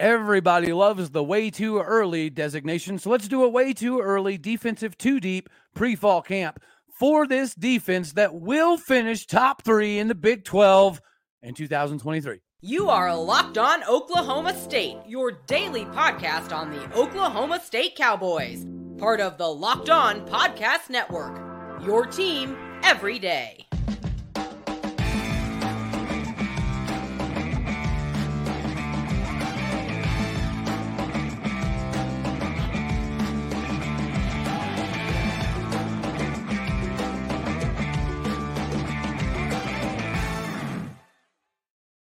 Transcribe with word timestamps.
Everybody 0.00 0.72
loves 0.72 1.10
the 1.10 1.24
way 1.24 1.50
too 1.50 1.80
early 1.80 2.30
designation. 2.30 2.98
So 2.98 3.10
let's 3.10 3.26
do 3.26 3.42
a 3.42 3.48
way 3.48 3.72
too 3.72 4.00
early 4.00 4.38
defensive 4.38 4.96
two 4.96 5.18
deep 5.18 5.48
pre 5.74 5.96
fall 5.96 6.22
camp 6.22 6.62
for 6.88 7.26
this 7.26 7.52
defense 7.54 8.12
that 8.12 8.34
will 8.34 8.76
finish 8.76 9.26
top 9.26 9.64
three 9.64 9.98
in 9.98 10.06
the 10.06 10.14
Big 10.14 10.44
12 10.44 11.00
in 11.42 11.54
2023. 11.54 12.38
You 12.60 12.88
are 12.90 13.16
locked 13.16 13.58
on 13.58 13.82
Oklahoma 13.84 14.56
State, 14.56 14.98
your 15.06 15.32
daily 15.46 15.84
podcast 15.86 16.52
on 16.52 16.70
the 16.70 16.96
Oklahoma 16.96 17.60
State 17.60 17.96
Cowboys, 17.96 18.66
part 18.98 19.20
of 19.20 19.36
the 19.36 19.46
Locked 19.46 19.90
On 19.90 20.26
Podcast 20.26 20.90
Network. 20.90 21.40
Your 21.84 22.06
team 22.06 22.56
every 22.82 23.18
day. 23.18 23.67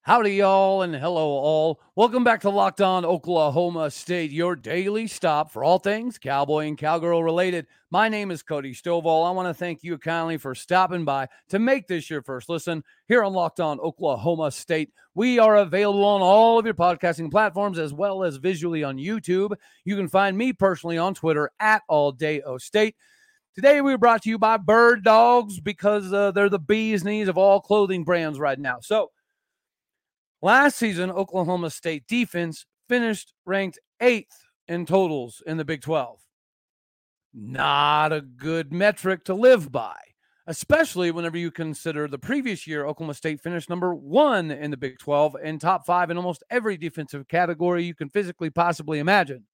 Howdy, 0.05 0.31
y'all, 0.31 0.81
and 0.81 0.93
hello, 0.93 1.29
all. 1.29 1.79
Welcome 1.95 2.25
back 2.25 2.41
to 2.41 2.49
Locked 2.49 2.81
On 2.81 3.05
Oklahoma 3.05 3.89
State, 3.89 4.31
your 4.31 4.53
daily 4.53 5.07
stop 5.07 5.49
for 5.49 5.63
all 5.63 5.79
things 5.79 6.17
cowboy 6.17 6.67
and 6.67 6.77
cowgirl 6.77 7.23
related. 7.23 7.67
My 7.89 8.09
name 8.09 8.29
is 8.29 8.43
Cody 8.43 8.73
Stovall. 8.73 9.25
I 9.25 9.31
want 9.31 9.47
to 9.47 9.53
thank 9.53 9.81
you 9.81 9.97
kindly 9.97 10.35
for 10.35 10.55
stopping 10.55 11.05
by 11.05 11.29
to 11.47 11.57
make 11.57 11.87
this 11.87 12.09
your 12.09 12.21
first 12.21 12.49
listen 12.49 12.83
here 13.07 13.23
on 13.23 13.31
Locked 13.31 13.61
On 13.61 13.79
Oklahoma 13.79 14.51
State. 14.51 14.91
We 15.15 15.39
are 15.39 15.55
available 15.55 16.03
on 16.03 16.21
all 16.21 16.59
of 16.59 16.65
your 16.65 16.73
podcasting 16.73 17.31
platforms 17.31 17.79
as 17.79 17.93
well 17.93 18.25
as 18.25 18.35
visually 18.35 18.83
on 18.83 18.97
YouTube. 18.97 19.55
You 19.85 19.95
can 19.95 20.09
find 20.09 20.37
me 20.37 20.51
personally 20.51 20.97
on 20.97 21.13
Twitter 21.13 21.49
at 21.61 21.81
All 21.87 22.11
Day 22.11 22.41
O 22.41 22.57
State. 22.57 22.97
Today, 23.55 23.79
we 23.79 23.93
are 23.93 23.97
brought 23.97 24.23
to 24.23 24.29
you 24.29 24.37
by 24.37 24.57
Bird 24.57 25.05
Dogs 25.05 25.61
because 25.61 26.11
uh, 26.11 26.31
they're 26.31 26.49
the 26.49 26.59
bee's 26.59 27.05
knees 27.05 27.29
of 27.29 27.37
all 27.37 27.61
clothing 27.61 28.03
brands 28.03 28.37
right 28.37 28.59
now. 28.59 28.79
So, 28.81 29.11
Last 30.43 30.75
season, 30.75 31.09
Oklahoma 31.09 31.69
State 31.69 32.05
defense 32.05 32.65
finished 32.89 33.31
ranked 33.45 33.79
eighth 34.01 34.43
in 34.67 34.85
totals 34.85 35.41
in 35.47 35.55
the 35.55 35.63
Big 35.63 35.79
12. 35.79 36.19
Not 37.33 38.11
a 38.11 38.19
good 38.19 38.73
metric 38.73 39.23
to 39.23 39.35
live 39.35 39.71
by, 39.71 39.95
especially 40.45 41.11
whenever 41.11 41.37
you 41.37 41.49
consider 41.49 42.09
the 42.09 42.19
previous 42.19 42.67
year, 42.67 42.85
Oklahoma 42.85 43.13
State 43.13 43.39
finished 43.39 43.69
number 43.69 43.95
one 43.95 44.51
in 44.51 44.69
the 44.69 44.75
Big 44.75 44.99
12 44.99 45.37
and 45.41 45.61
top 45.61 45.85
five 45.85 46.09
in 46.09 46.17
almost 46.17 46.43
every 46.49 46.75
defensive 46.75 47.25
category 47.29 47.85
you 47.85 47.95
can 47.95 48.09
physically 48.09 48.49
possibly 48.49 48.99
imagine. 48.99 49.45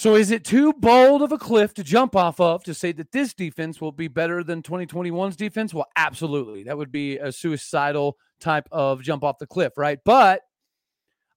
So 0.00 0.14
is 0.14 0.30
it 0.30 0.46
too 0.46 0.72
bold 0.72 1.20
of 1.20 1.30
a 1.30 1.36
cliff 1.36 1.74
to 1.74 1.84
jump 1.84 2.16
off 2.16 2.40
of 2.40 2.64
to 2.64 2.72
say 2.72 2.90
that 2.92 3.12
this 3.12 3.34
defense 3.34 3.82
will 3.82 3.92
be 3.92 4.08
better 4.08 4.42
than 4.42 4.62
2021's 4.62 5.36
defense? 5.36 5.74
Well, 5.74 5.88
absolutely. 5.94 6.62
That 6.62 6.78
would 6.78 6.90
be 6.90 7.18
a 7.18 7.30
suicidal 7.30 8.16
type 8.40 8.66
of 8.72 9.02
jump 9.02 9.22
off 9.22 9.36
the 9.36 9.46
cliff, 9.46 9.74
right? 9.76 9.98
But 10.02 10.40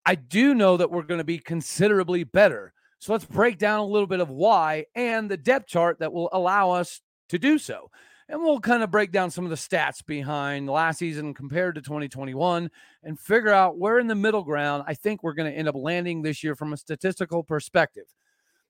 I 0.05 0.15
do 0.15 0.55
know 0.55 0.77
that 0.77 0.89
we're 0.89 1.03
going 1.03 1.17
to 1.17 1.25
be 1.25 1.39
considerably 1.39 2.23
better. 2.23 2.71
So 2.99 3.11
let's 3.11 3.25
break 3.25 3.57
down 3.57 3.79
a 3.81 3.85
little 3.85 4.07
bit 4.07 4.21
of 4.21 4.29
why 4.29 4.85
and 4.95 5.29
the 5.29 5.35
depth 5.35 5.67
chart 5.67 5.99
that 5.99 6.13
will 6.13 6.29
allow 6.31 6.71
us 6.71 7.01
to 7.27 7.37
do 7.37 7.57
so. 7.57 7.91
And 8.29 8.41
we'll 8.41 8.61
kind 8.61 8.81
of 8.81 8.89
break 8.89 9.11
down 9.11 9.29
some 9.29 9.43
of 9.43 9.49
the 9.49 9.57
stats 9.57 10.05
behind 10.05 10.69
last 10.69 10.99
season 10.99 11.33
compared 11.33 11.75
to 11.75 11.81
2021 11.81 12.71
and 13.03 13.19
figure 13.19 13.51
out 13.51 13.77
where 13.77 13.99
in 13.99 14.07
the 14.07 14.15
middle 14.15 14.43
ground 14.43 14.85
I 14.87 14.93
think 14.93 15.21
we're 15.21 15.33
going 15.33 15.51
to 15.51 15.57
end 15.57 15.67
up 15.67 15.75
landing 15.75 16.21
this 16.21 16.45
year 16.45 16.55
from 16.55 16.71
a 16.71 16.77
statistical 16.77 17.43
perspective. 17.43 18.05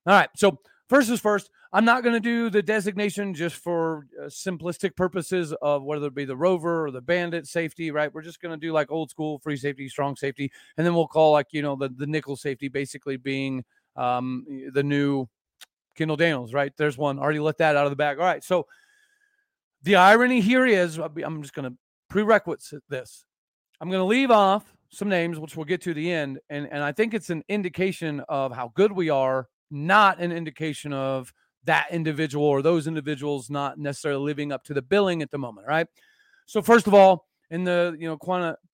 All 0.06 0.14
right. 0.14 0.30
So, 0.36 0.60
first 0.90 1.10
is 1.10 1.20
first, 1.20 1.50
I'm 1.72 1.86
not 1.86 2.04
going 2.04 2.14
to 2.14 2.20
do 2.20 2.50
the 2.50 2.62
designation 2.62 3.34
just 3.34 3.56
for 3.56 4.06
uh, 4.22 4.26
simplistic 4.26 4.96
purposes 4.96 5.54
of 5.62 5.84
whether 5.84 6.08
it 6.08 6.14
be 6.14 6.26
the 6.26 6.36
rover 6.36 6.86
or 6.86 6.92
the 6.92 7.02
bandit 7.02 7.48
safety, 7.48 7.90
right? 7.90 8.14
We're 8.14 8.22
just 8.22 8.42
going 8.42 8.54
to 8.54 8.64
do 8.64 8.74
like 8.74 8.92
old 8.92 9.10
school 9.10 9.40
free 9.40 9.58
safety, 9.58 9.90
strong 9.90 10.16
safety. 10.16 10.52
And 10.78 10.86
then 10.86 10.94
we'll 10.94 11.08
call 11.08 11.32
like, 11.32 11.48
you 11.52 11.62
know, 11.62 11.76
the, 11.76 11.90
the 11.90 12.06
nickel 12.06 12.36
safety 12.36 12.68
basically 12.68 13.18
being 13.18 13.64
um, 13.96 14.46
the 14.74 14.84
new 14.84 15.28
Kendal 15.96 16.18
Daniels, 16.18 16.54
right? 16.54 16.74
There's 16.78 16.98
one. 16.98 17.18
Already 17.18 17.40
let 17.40 17.58
that 17.58 17.76
out 17.76 17.86
of 17.86 17.92
the 17.92 17.96
bag. 17.96 18.20
All 18.20 18.26
right. 18.26 18.44
So, 18.44 18.68
the 19.84 19.96
irony 19.96 20.42
here 20.42 20.66
is 20.66 20.98
I'm 20.98 21.42
just 21.42 21.54
going 21.54 21.70
to 21.70 21.78
prerequisite 22.10 22.84
this. 22.88 23.26
I'm 23.82 23.90
going 23.90 24.00
to 24.00 24.06
leave 24.06 24.32
off 24.32 24.74
some 24.90 25.10
names, 25.10 25.40
which 25.40 25.58
we'll 25.58 25.66
get 25.66 25.82
to 25.82 25.94
the 25.94 26.12
end. 26.12 26.40
And, 26.50 26.68
and 26.72 26.84
I 26.84 26.92
think 26.92 27.14
it's 27.14 27.30
an 27.30 27.44
indication 27.50 28.22
of 28.30 28.54
how 28.54 28.72
good 28.76 28.92
we 28.92 29.10
are 29.10 29.50
not 29.74 30.20
an 30.20 30.32
indication 30.32 30.94
of 30.94 31.34
that 31.66 31.88
individual 31.92 32.46
or 32.46 32.62
those 32.62 32.88
individuals 32.88 33.50
not 33.50 33.78
necessarily 33.78 34.24
living 34.24 34.52
up 34.52 34.64
to 34.66 34.74
the 34.74 34.82
billing 34.82 35.22
at 35.22 35.32
the 35.32 35.38
moment, 35.38 35.68
right? 35.68 35.88
So 36.46 36.62
first 36.62 36.88
of 36.88 36.94
all, 36.94 37.26
in 37.50 37.64
the 37.64 37.96
you 38.00 38.08
know 38.08 38.18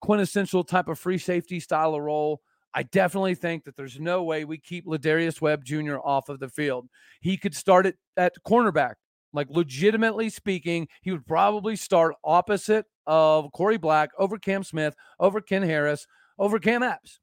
quintessential 0.02 0.64
type 0.64 0.88
of 0.88 1.00
free 1.00 1.18
safety 1.18 1.60
style 1.60 1.96
of 1.96 2.02
role, 2.02 2.42
I 2.74 2.84
definitely 2.84 3.36
think 3.36 3.64
that 3.66 3.76
there's 3.76 4.00
no 4.00 4.24
way 4.24 4.46
we 4.46 4.58
keep 4.58 4.86
Ladarius 4.86 5.42
Webb 5.42 5.64
Jr. 5.66 5.98
off 6.04 6.30
of 6.30 6.40
the 6.40 6.50
field. 6.50 6.88
He 7.22 7.38
could 7.38 7.56
start 7.56 7.86
it 7.86 7.98
at 8.18 8.34
cornerback. 8.48 8.96
Like 9.32 9.48
legitimately 9.50 10.30
speaking, 10.30 10.88
he 11.02 11.12
would 11.12 11.26
probably 11.26 11.76
start 11.76 12.16
opposite 12.24 12.86
of 13.06 13.52
Corey 13.52 13.78
Black 13.78 14.10
over 14.18 14.40
Cam 14.40 14.64
Smith, 14.64 14.96
over 15.20 15.40
Ken 15.40 15.62
Harris, 15.62 16.08
over 16.40 16.58
Cam 16.58 16.82
Epps. 16.82 17.20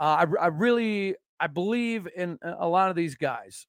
Uh, 0.00 0.24
I, 0.24 0.26
I 0.40 0.46
really 0.46 1.16
I 1.44 1.46
believe 1.46 2.08
in 2.16 2.38
a 2.42 2.66
lot 2.66 2.88
of 2.88 2.96
these 2.96 3.16
guys, 3.16 3.66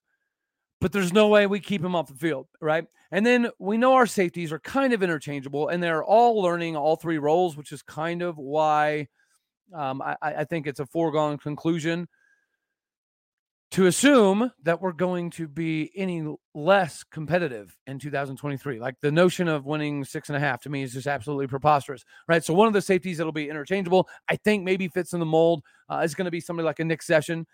but 0.80 0.94
there's 0.94 1.12
no 1.12 1.28
way 1.28 1.46
we 1.46 1.60
keep 1.60 1.82
them 1.82 1.94
off 1.94 2.08
the 2.08 2.14
field, 2.14 2.48
right? 2.62 2.86
And 3.12 3.26
then 3.26 3.50
we 3.60 3.78
know 3.78 3.96
our 3.96 4.06
safeties 4.06 4.54
are 4.54 4.60
kind 4.60 4.94
of 4.94 5.04
interchangeable 5.04 5.68
and 5.68 5.84
they're 5.84 6.02
all 6.02 6.42
learning 6.42 6.78
all 6.78 6.96
three 6.96 7.18
roles, 7.18 7.58
which 7.58 7.74
is 7.74 7.82
kind 7.82 8.22
of 8.22 8.38
why 8.38 9.10
um, 9.74 10.02
I, 10.02 10.16
I 10.22 10.44
think 10.46 10.68
it's 10.68 10.80
a 10.80 10.86
foregone 10.86 11.38
conclusion 11.38 12.08
to 13.76 13.88
assume 13.88 14.50
that 14.64 14.82
we're 14.82 14.94
going 14.94 15.30
to 15.30 15.50
be 15.50 15.92
any 15.98 16.26
less 16.54 17.04
competitive 17.04 17.76
in 17.88 18.00
2023. 18.00 18.80
Like 18.80 18.96
the 19.02 19.12
notion 19.12 19.50
of 19.50 19.66
winning 19.66 20.06
six 20.06 20.30
and 20.30 20.38
a 20.38 20.40
half 20.40 20.62
to 20.62 20.70
me 20.70 20.84
is 20.84 20.94
just 20.94 21.08
absolutely 21.08 21.48
preposterous, 21.48 22.06
right? 22.30 22.42
So 22.42 22.54
one 22.54 22.68
of 22.68 22.74
the 22.74 22.82
safeties 22.82 23.18
that'll 23.18 23.34
be 23.34 23.50
interchangeable, 23.50 24.08
I 24.30 24.38
think 24.38 24.64
maybe 24.64 24.88
fits 24.88 25.12
in 25.12 25.20
the 25.20 25.26
mold, 25.26 25.62
uh, 25.90 25.98
is 26.06 26.16
going 26.16 26.24
to 26.24 26.32
be 26.32 26.40
somebody 26.40 26.66
like 26.66 26.80
a 26.80 26.86
Nick 26.86 27.02
Session. 27.02 27.46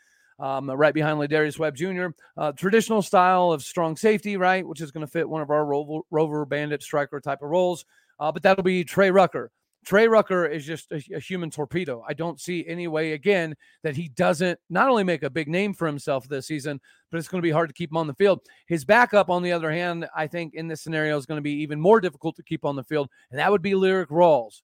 Um, 0.41 0.69
right 0.71 0.93
behind 0.93 1.19
Ladarius 1.19 1.59
Webb 1.59 1.75
Jr. 1.75 2.07
Uh, 2.35 2.51
traditional 2.51 3.03
style 3.03 3.51
of 3.51 3.61
strong 3.61 3.95
safety, 3.95 4.37
right, 4.37 4.67
which 4.67 4.81
is 4.81 4.91
going 4.91 5.05
to 5.05 5.11
fit 5.11 5.29
one 5.29 5.43
of 5.43 5.51
our 5.51 5.63
rover, 5.65 5.99
rover 6.09 6.45
bandit 6.45 6.81
striker 6.81 7.21
type 7.21 7.43
of 7.43 7.49
roles. 7.49 7.85
Uh, 8.19 8.31
but 8.31 8.41
that'll 8.41 8.63
be 8.63 8.83
Trey 8.83 9.11
Rucker. 9.11 9.51
Trey 9.83 10.07
Rucker 10.07 10.45
is 10.45 10.65
just 10.65 10.91
a, 10.91 11.03
a, 11.15 11.19
human 11.19 11.49
torpedo. 11.49 12.03
I 12.07 12.13
don't 12.13 12.39
see 12.39 12.65
any 12.67 12.87
way 12.87 13.13
again 13.13 13.55
that 13.83 13.95
he 13.95 14.09
doesn't 14.09 14.59
not 14.69 14.89
only 14.89 15.03
make 15.03 15.23
a 15.23 15.29
big 15.29 15.47
name 15.47 15.73
for 15.73 15.87
himself 15.87 16.27
this 16.27 16.47
season, 16.47 16.79
but 17.09 17.17
it's 17.17 17.27
going 17.27 17.41
to 17.41 17.45
be 17.45 17.51
hard 17.51 17.69
to 17.69 17.73
keep 17.73 17.91
him 17.91 17.97
on 17.97 18.05
the 18.05 18.13
field. 18.13 18.41
His 18.67 18.85
backup, 18.85 19.29
on 19.29 19.41
the 19.41 19.51
other 19.51 19.71
hand, 19.71 20.07
I 20.15 20.27
think 20.27 20.53
in 20.53 20.67
this 20.67 20.81
scenario 20.81 21.17
is 21.17 21.25
going 21.25 21.39
to 21.39 21.43
be 21.43 21.61
even 21.61 21.81
more 21.81 21.99
difficult 21.99 22.35
to 22.35 22.43
keep 22.43 22.63
on 22.63 22.75
the 22.75 22.83
field, 22.83 23.09
and 23.31 23.39
that 23.39 23.51
would 23.51 23.63
be 23.63 23.71
Lyrik 23.71 24.07
Rawls. 24.07 24.61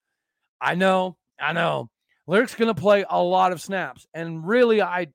I 0.61 0.75
know, 0.75 1.17
I 1.39 1.53
know. 1.53 1.89
Lyrik's 2.27 2.55
going 2.55 2.73
to 2.73 2.79
play 2.79 3.05
a 3.09 3.21
lot 3.21 3.51
of 3.51 3.61
snaps, 3.61 4.05
and 4.13 4.47
really, 4.47 4.81
I 4.83 5.07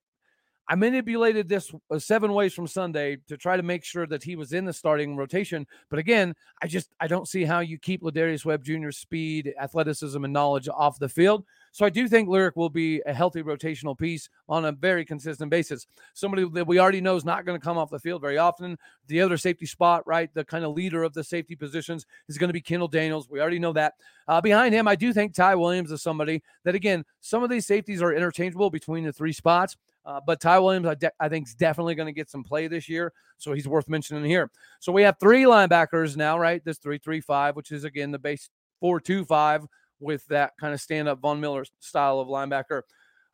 I 0.68 0.74
manipulated 0.76 1.48
this 1.48 1.72
uh, 1.90 1.98
seven 1.98 2.32
ways 2.32 2.54
from 2.54 2.66
Sunday 2.66 3.18
to 3.28 3.36
try 3.36 3.56
to 3.56 3.62
make 3.62 3.84
sure 3.84 4.06
that 4.06 4.22
he 4.22 4.36
was 4.36 4.52
in 4.52 4.64
the 4.64 4.72
starting 4.72 5.16
rotation. 5.16 5.66
But 5.90 5.98
again, 5.98 6.34
I 6.62 6.68
just 6.68 6.90
I 7.00 7.08
don't 7.08 7.28
see 7.28 7.44
how 7.44 7.60
you 7.60 7.78
keep 7.78 8.02
Ladarius 8.02 8.44
Webb 8.44 8.64
Jr.'s 8.64 8.96
speed, 8.96 9.54
athleticism, 9.60 10.22
and 10.22 10.32
knowledge 10.32 10.68
off 10.68 10.98
the 10.98 11.08
field. 11.08 11.44
So 11.72 11.86
I 11.86 11.90
do 11.90 12.06
think 12.06 12.28
Lyrik 12.28 12.54
will 12.54 12.70
be 12.70 13.00
a 13.06 13.14
healthy 13.14 13.42
rotational 13.42 13.98
piece 13.98 14.28
on 14.48 14.66
a 14.66 14.72
very 14.72 15.04
consistent 15.04 15.50
basis. 15.50 15.86
Somebody 16.12 16.48
that 16.52 16.66
we 16.66 16.78
already 16.78 17.00
know 17.00 17.16
is 17.16 17.24
not 17.24 17.46
going 17.46 17.58
to 17.58 17.64
come 17.64 17.78
off 17.78 17.90
the 17.90 17.98
field 17.98 18.20
very 18.20 18.38
often. 18.38 18.78
The 19.08 19.22
other 19.22 19.38
safety 19.38 19.66
spot, 19.66 20.06
right, 20.06 20.32
the 20.34 20.44
kind 20.44 20.64
of 20.64 20.74
leader 20.74 21.02
of 21.02 21.14
the 21.14 21.24
safety 21.24 21.56
positions 21.56 22.06
is 22.28 22.38
going 22.38 22.48
to 22.48 22.54
be 22.54 22.60
Kendal 22.60 22.88
Daniels. 22.88 23.28
We 23.28 23.40
already 23.40 23.58
know 23.58 23.72
that. 23.72 23.94
Uh, 24.28 24.40
behind 24.40 24.74
him, 24.74 24.86
I 24.86 24.94
do 24.94 25.12
think 25.14 25.34
Ty 25.34 25.54
Williams 25.54 25.90
is 25.90 26.02
somebody 26.02 26.42
that, 26.64 26.74
again, 26.74 27.04
some 27.20 27.42
of 27.42 27.48
these 27.50 27.66
safeties 27.66 28.02
are 28.02 28.12
interchangeable 28.12 28.70
between 28.70 29.04
the 29.04 29.12
three 29.12 29.32
spots. 29.32 29.76
Uh, 30.04 30.20
but 30.26 30.40
Ty 30.40 30.58
Williams, 30.58 30.86
I, 30.86 30.94
de- 30.94 31.12
I 31.20 31.28
think, 31.28 31.46
is 31.46 31.54
definitely 31.54 31.94
going 31.94 32.06
to 32.06 32.12
get 32.12 32.30
some 32.30 32.42
play 32.42 32.66
this 32.66 32.88
year. 32.88 33.12
So 33.38 33.52
he's 33.52 33.68
worth 33.68 33.88
mentioning 33.88 34.24
here. 34.24 34.50
So 34.80 34.92
we 34.92 35.02
have 35.02 35.16
three 35.20 35.44
linebackers 35.44 36.16
now, 36.16 36.38
right? 36.38 36.64
This 36.64 36.78
3 36.78 36.98
3 36.98 37.20
5, 37.20 37.56
which 37.56 37.72
is, 37.72 37.84
again, 37.84 38.10
the 38.10 38.18
base 38.18 38.48
4 38.80 39.00
2 39.00 39.24
5 39.24 39.66
with 40.00 40.26
that 40.26 40.52
kind 40.60 40.74
of 40.74 40.80
stand 40.80 41.08
up 41.08 41.20
Von 41.20 41.40
Miller 41.40 41.64
style 41.80 42.18
of 42.18 42.28
linebacker. 42.28 42.82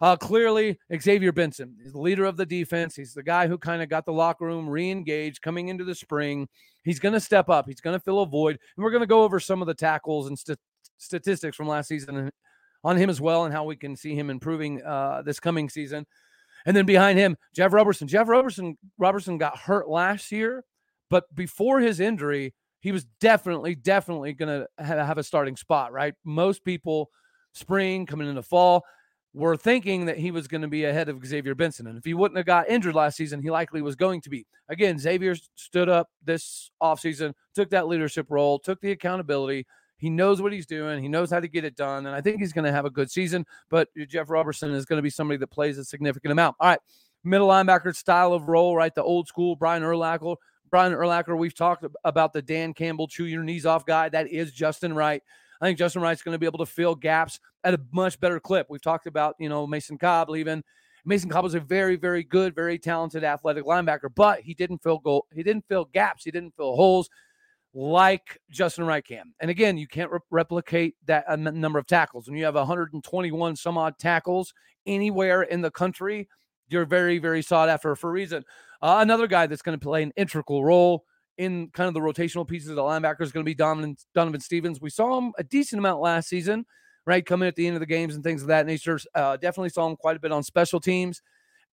Uh, 0.00 0.16
clearly, 0.16 0.78
Xavier 1.00 1.32
Benson 1.32 1.74
is 1.84 1.92
the 1.92 2.00
leader 2.00 2.24
of 2.24 2.36
the 2.36 2.46
defense. 2.46 2.94
He's 2.94 3.14
the 3.14 3.22
guy 3.22 3.48
who 3.48 3.58
kind 3.58 3.82
of 3.82 3.88
got 3.88 4.04
the 4.04 4.12
locker 4.12 4.44
room 4.46 4.68
re 4.68 4.90
engaged 4.90 5.42
coming 5.42 5.68
into 5.68 5.82
the 5.82 5.94
spring. 5.94 6.48
He's 6.84 7.00
going 7.00 7.14
to 7.14 7.20
step 7.20 7.48
up, 7.48 7.66
he's 7.66 7.80
going 7.80 7.98
to 7.98 8.04
fill 8.04 8.20
a 8.20 8.26
void. 8.26 8.58
And 8.76 8.84
we're 8.84 8.92
going 8.92 9.02
to 9.02 9.06
go 9.06 9.22
over 9.22 9.40
some 9.40 9.60
of 9.60 9.66
the 9.66 9.74
tackles 9.74 10.28
and 10.28 10.38
st- 10.38 10.58
statistics 10.98 11.56
from 11.56 11.66
last 11.66 11.88
season 11.88 12.30
on 12.84 12.96
him 12.96 13.10
as 13.10 13.20
well 13.20 13.44
and 13.44 13.52
how 13.52 13.64
we 13.64 13.74
can 13.74 13.96
see 13.96 14.14
him 14.14 14.30
improving 14.30 14.82
uh, 14.84 15.22
this 15.24 15.40
coming 15.40 15.68
season. 15.68 16.06
And 16.66 16.76
then 16.76 16.86
behind 16.86 17.18
him, 17.18 17.36
Jeff 17.54 17.72
Robertson. 17.72 18.08
Jeff 18.08 18.28
Robertson 18.28 18.76
Robertson 18.98 19.38
got 19.38 19.58
hurt 19.58 19.88
last 19.88 20.32
year, 20.32 20.64
but 21.10 21.32
before 21.34 21.80
his 21.80 22.00
injury, 22.00 22.54
he 22.80 22.92
was 22.92 23.04
definitely, 23.20 23.74
definitely 23.74 24.32
going 24.32 24.64
to 24.78 24.84
have 24.84 25.18
a 25.18 25.22
starting 25.22 25.56
spot, 25.56 25.92
right? 25.92 26.14
Most 26.24 26.64
people, 26.64 27.10
spring 27.52 28.06
coming 28.06 28.28
into 28.28 28.42
fall, 28.42 28.84
were 29.34 29.56
thinking 29.56 30.06
that 30.06 30.18
he 30.18 30.30
was 30.30 30.48
going 30.48 30.62
to 30.62 30.68
be 30.68 30.84
ahead 30.84 31.08
of 31.08 31.24
Xavier 31.24 31.54
Benson. 31.54 31.86
And 31.86 31.98
if 31.98 32.04
he 32.04 32.14
wouldn't 32.14 32.36
have 32.36 32.46
got 32.46 32.68
injured 32.68 32.94
last 32.94 33.16
season, 33.16 33.42
he 33.42 33.50
likely 33.50 33.82
was 33.82 33.96
going 33.96 34.20
to 34.22 34.30
be. 34.30 34.46
Again, 34.68 34.98
Xavier 34.98 35.34
stood 35.54 35.88
up 35.88 36.08
this 36.24 36.70
offseason, 36.82 37.34
took 37.54 37.70
that 37.70 37.88
leadership 37.88 38.26
role, 38.30 38.58
took 38.58 38.80
the 38.80 38.92
accountability. 38.92 39.66
He 39.98 40.10
knows 40.10 40.40
what 40.40 40.52
he's 40.52 40.66
doing. 40.66 41.02
He 41.02 41.08
knows 41.08 41.30
how 41.30 41.40
to 41.40 41.48
get 41.48 41.64
it 41.64 41.76
done. 41.76 42.06
And 42.06 42.14
I 42.14 42.20
think 42.20 42.38
he's 42.38 42.52
going 42.52 42.64
to 42.64 42.72
have 42.72 42.84
a 42.84 42.90
good 42.90 43.10
season. 43.10 43.44
But 43.68 43.88
uh, 44.00 44.04
Jeff 44.06 44.30
Robertson 44.30 44.72
is 44.72 44.84
going 44.84 44.98
to 44.98 45.02
be 45.02 45.10
somebody 45.10 45.38
that 45.38 45.48
plays 45.48 45.76
a 45.76 45.84
significant 45.84 46.32
amount. 46.32 46.56
All 46.60 46.68
right. 46.68 46.80
Middle 47.24 47.48
linebacker 47.48 47.94
style 47.94 48.32
of 48.32 48.48
role, 48.48 48.76
right? 48.76 48.94
The 48.94 49.02
old 49.02 49.26
school 49.26 49.56
Brian 49.56 49.82
Urlacher. 49.82 50.36
Brian 50.70 50.92
Urlacher, 50.92 51.36
we've 51.36 51.54
talked 51.54 51.84
about 52.04 52.32
the 52.32 52.42
Dan 52.42 52.74
Campbell 52.74 53.08
chew 53.08 53.24
your 53.24 53.42
knees 53.42 53.66
off 53.66 53.84
guy. 53.84 54.08
That 54.08 54.28
is 54.28 54.52
Justin 54.52 54.94
Wright. 54.94 55.22
I 55.60 55.66
think 55.66 55.78
Justin 55.78 56.02
Wright's 56.02 56.22
going 56.22 56.34
to 56.34 56.38
be 56.38 56.46
able 56.46 56.58
to 56.58 56.66
fill 56.66 56.94
gaps 56.94 57.40
at 57.64 57.74
a 57.74 57.80
much 57.90 58.20
better 58.20 58.38
clip. 58.38 58.68
We've 58.70 58.82
talked 58.82 59.06
about, 59.06 59.34
you 59.40 59.48
know, 59.48 59.66
Mason 59.66 59.98
Cobb 59.98 60.30
leaving. 60.30 60.62
Mason 61.04 61.30
Cobb 61.30 61.44
was 61.44 61.54
a 61.54 61.60
very, 61.60 61.96
very 61.96 62.22
good, 62.22 62.54
very 62.54 62.78
talented 62.78 63.24
athletic 63.24 63.64
linebacker, 63.64 64.10
but 64.14 64.40
he 64.40 64.54
didn't 64.54 64.82
fill 64.82 64.98
goal. 64.98 65.26
He 65.34 65.42
didn't 65.42 65.64
fill 65.66 65.86
gaps. 65.86 66.24
He 66.24 66.30
didn't 66.30 66.54
fill 66.54 66.76
holes 66.76 67.08
like 67.74 68.38
Justin 68.50 68.84
Wright 68.84 69.04
can. 69.04 69.32
And 69.40 69.50
again, 69.50 69.76
you 69.76 69.86
can't 69.86 70.10
re- 70.10 70.18
replicate 70.30 70.96
that 71.06 71.24
uh, 71.28 71.36
number 71.36 71.78
of 71.78 71.86
tackles. 71.86 72.28
When 72.28 72.36
you 72.36 72.44
have 72.44 72.54
121 72.54 73.56
some 73.56 73.78
odd 73.78 73.98
tackles 73.98 74.52
anywhere 74.86 75.42
in 75.42 75.60
the 75.60 75.70
country, 75.70 76.28
you're 76.68 76.86
very, 76.86 77.18
very 77.18 77.42
sought 77.42 77.68
after 77.68 77.94
for 77.94 78.10
a 78.10 78.12
reason. 78.12 78.44
Uh, 78.80 78.98
another 79.00 79.26
guy 79.26 79.46
that's 79.46 79.62
going 79.62 79.78
to 79.78 79.82
play 79.82 80.02
an 80.02 80.12
integral 80.16 80.64
role 80.64 81.04
in 81.36 81.68
kind 81.72 81.88
of 81.88 81.94
the 81.94 82.00
rotational 82.00 82.46
pieces 82.46 82.68
of 82.68 82.76
the 82.76 82.82
linebacker 82.82 83.22
is 83.22 83.32
going 83.32 83.44
to 83.44 83.48
be 83.48 83.54
Donovan, 83.54 83.96
Donovan 84.14 84.40
Stevens. 84.40 84.80
We 84.80 84.90
saw 84.90 85.18
him 85.18 85.32
a 85.38 85.44
decent 85.44 85.78
amount 85.78 86.00
last 86.00 86.28
season, 86.28 86.66
right? 87.06 87.24
Coming 87.24 87.48
at 87.48 87.56
the 87.56 87.66
end 87.66 87.76
of 87.76 87.80
the 87.80 87.86
games 87.86 88.14
and 88.14 88.24
things 88.24 88.42
of 88.42 88.48
that 88.48 88.66
nature. 88.66 88.98
Uh, 89.14 89.36
definitely 89.36 89.70
saw 89.70 89.88
him 89.88 89.96
quite 89.96 90.16
a 90.16 90.20
bit 90.20 90.32
on 90.32 90.42
special 90.42 90.80
teams. 90.80 91.22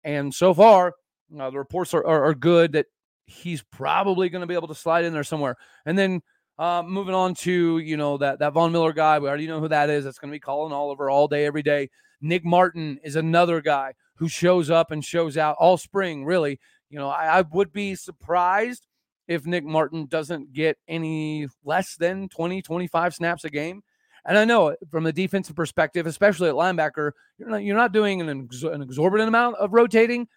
And 0.05 0.35
so 0.35 0.53
far, 0.53 0.95
uh, 1.39 1.51
the 1.51 1.59
reports 1.59 1.95
are, 1.95 2.05
are, 2.05 2.25
are, 2.25 2.35
good 2.35 2.73
that 2.73 2.87
he's 3.27 3.63
probably 3.63 4.29
going 4.29 4.41
to 4.41 4.47
be 4.47 4.55
able 4.55 4.69
to 4.69 4.75
slide 4.75 5.05
in 5.05 5.13
there 5.13 5.25
somewhere. 5.25 5.57
And 5.87 5.99
then 5.99 6.23
uh, 6.59 6.83
moving 6.85 7.15
on 7.15 7.35
to, 7.35 7.79
you 7.79 7.97
know, 7.97 8.19
that, 8.19 8.39
that 8.41 8.53
Von 8.53 8.73
Miller 8.73 8.93
guy, 8.93 9.19
we 9.19 9.29
already 9.29 9.47
know 9.47 9.61
who 9.61 9.69
that 9.69 9.91
is. 9.91 10.05
That's 10.05 10.19
going 10.19 10.31
to 10.31 10.37
be 10.37 10.41
Collin 10.41 10.73
Oliver 10.73 11.11
all 11.11 11.29
day, 11.29 11.47
every 11.47 11.63
day. 11.63 11.91
Nick 12.21 12.45
Martin 12.45 13.01
is 13.03 13.17
another 13.17 13.61
guy 13.61 13.95
who 14.17 14.29
shows 14.29 14.71
up 14.71 14.91
and 14.91 15.05
shows 15.05 15.37
out 15.37 15.57
all 15.59 15.77
spring, 15.77 16.25
really. 16.25 16.61
You 16.91 16.99
know, 16.99 17.09
I, 17.09 17.39
I 17.39 17.41
would 17.41 17.73
be 17.73 17.95
surprised 17.95 18.87
if 19.27 19.47
Nick 19.47 19.65
Martin 19.65 20.07
doesn't 20.07 20.53
get 20.53 20.77
any 20.87 21.49
less 21.65 21.97
than 21.97 22.29
20, 22.29 22.63
25 22.63 23.15
snaps 23.15 23.45
a 23.45 23.51
game. 23.51 23.83
And 24.25 24.39
I 24.39 24.45
know 24.45 24.77
from 24.91 25.07
a 25.07 25.13
defensive 25.13 25.57
perspective, 25.57 26.07
especially 26.07 26.49
at 26.49 26.55
linebacker, 26.55 27.13
you're 27.39 27.49
not, 27.49 27.65
you're 27.65 27.77
not 27.77 27.93
doing 27.93 28.21
an, 28.21 28.29
an 28.29 28.83
exorbitant 28.83 29.29
amount 29.29 29.57
of 29.57 29.73
rotating. 29.73 30.29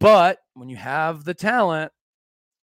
But 0.00 0.38
when 0.54 0.68
you 0.68 0.76
have 0.76 1.24
the 1.24 1.34
talent, 1.34 1.92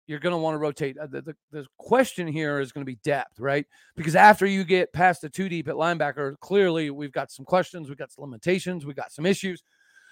you're 0.08 0.20
going 0.20 0.34
to 0.34 0.38
want 0.38 0.56
to 0.56 0.60
rotate. 0.60 0.98
Uh, 0.98 1.08
the, 1.08 1.22
the, 1.22 1.36
the, 1.52 1.66
question 1.78 2.28
here 2.28 2.60
is 2.60 2.72
going 2.72 2.86
to 2.86 2.90
be 2.90 3.00
depth, 3.04 3.40
right? 3.40 3.66
Because 3.96 4.16
after 4.16 4.46
you 4.46 4.64
get 4.64 4.92
past 4.94 5.22
the 5.22 5.30
two 5.30 5.50
deep 5.50 5.68
at 5.68 5.76
linebacker, 5.76 6.40
clearly 6.40 6.90
we've 6.90 7.12
got 7.12 7.32
some 7.32 7.46
questions, 7.46 7.90
we've 7.90 7.98
got 7.98 8.12
some 8.12 8.24
limitations, 8.24 8.86
we've 8.86 8.96
got 8.96 9.12
some 9.12 9.26
issues. 9.26 9.64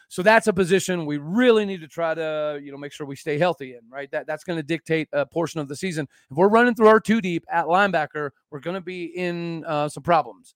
So 0.08 0.22
that's 0.22 0.48
a 0.48 0.54
position 0.54 1.06
we 1.06 1.18
really 1.18 1.66
need 1.66 1.80
to 1.82 1.88
try 1.88 2.14
to, 2.14 2.60
you 2.62 2.70
know, 2.72 2.78
make 2.78 2.92
sure 2.92 3.08
we 3.08 3.16
stay 3.16 3.38
healthy 3.38 3.76
in, 3.76 3.80
right? 3.90 4.12
That 4.12 4.28
that's 4.28 4.44
going 4.44 4.58
to 4.58 4.64
dictate 4.64 5.08
a 5.14 5.26
portion 5.26 5.62
of 5.62 5.70
the 5.70 5.76
season. 5.76 6.06
If 6.30 6.36
we're 6.36 6.50
running 6.50 6.76
through 6.76 6.88
our 6.88 7.00
two 7.00 7.22
deep 7.22 7.46
at 7.50 7.66
linebacker, 7.66 8.32
we're 8.50 8.60
going 8.60 8.74
to 8.74 8.82
be 8.82 9.06
in 9.06 9.64
uh, 9.66 9.88
some 9.88 10.04
problems. 10.04 10.54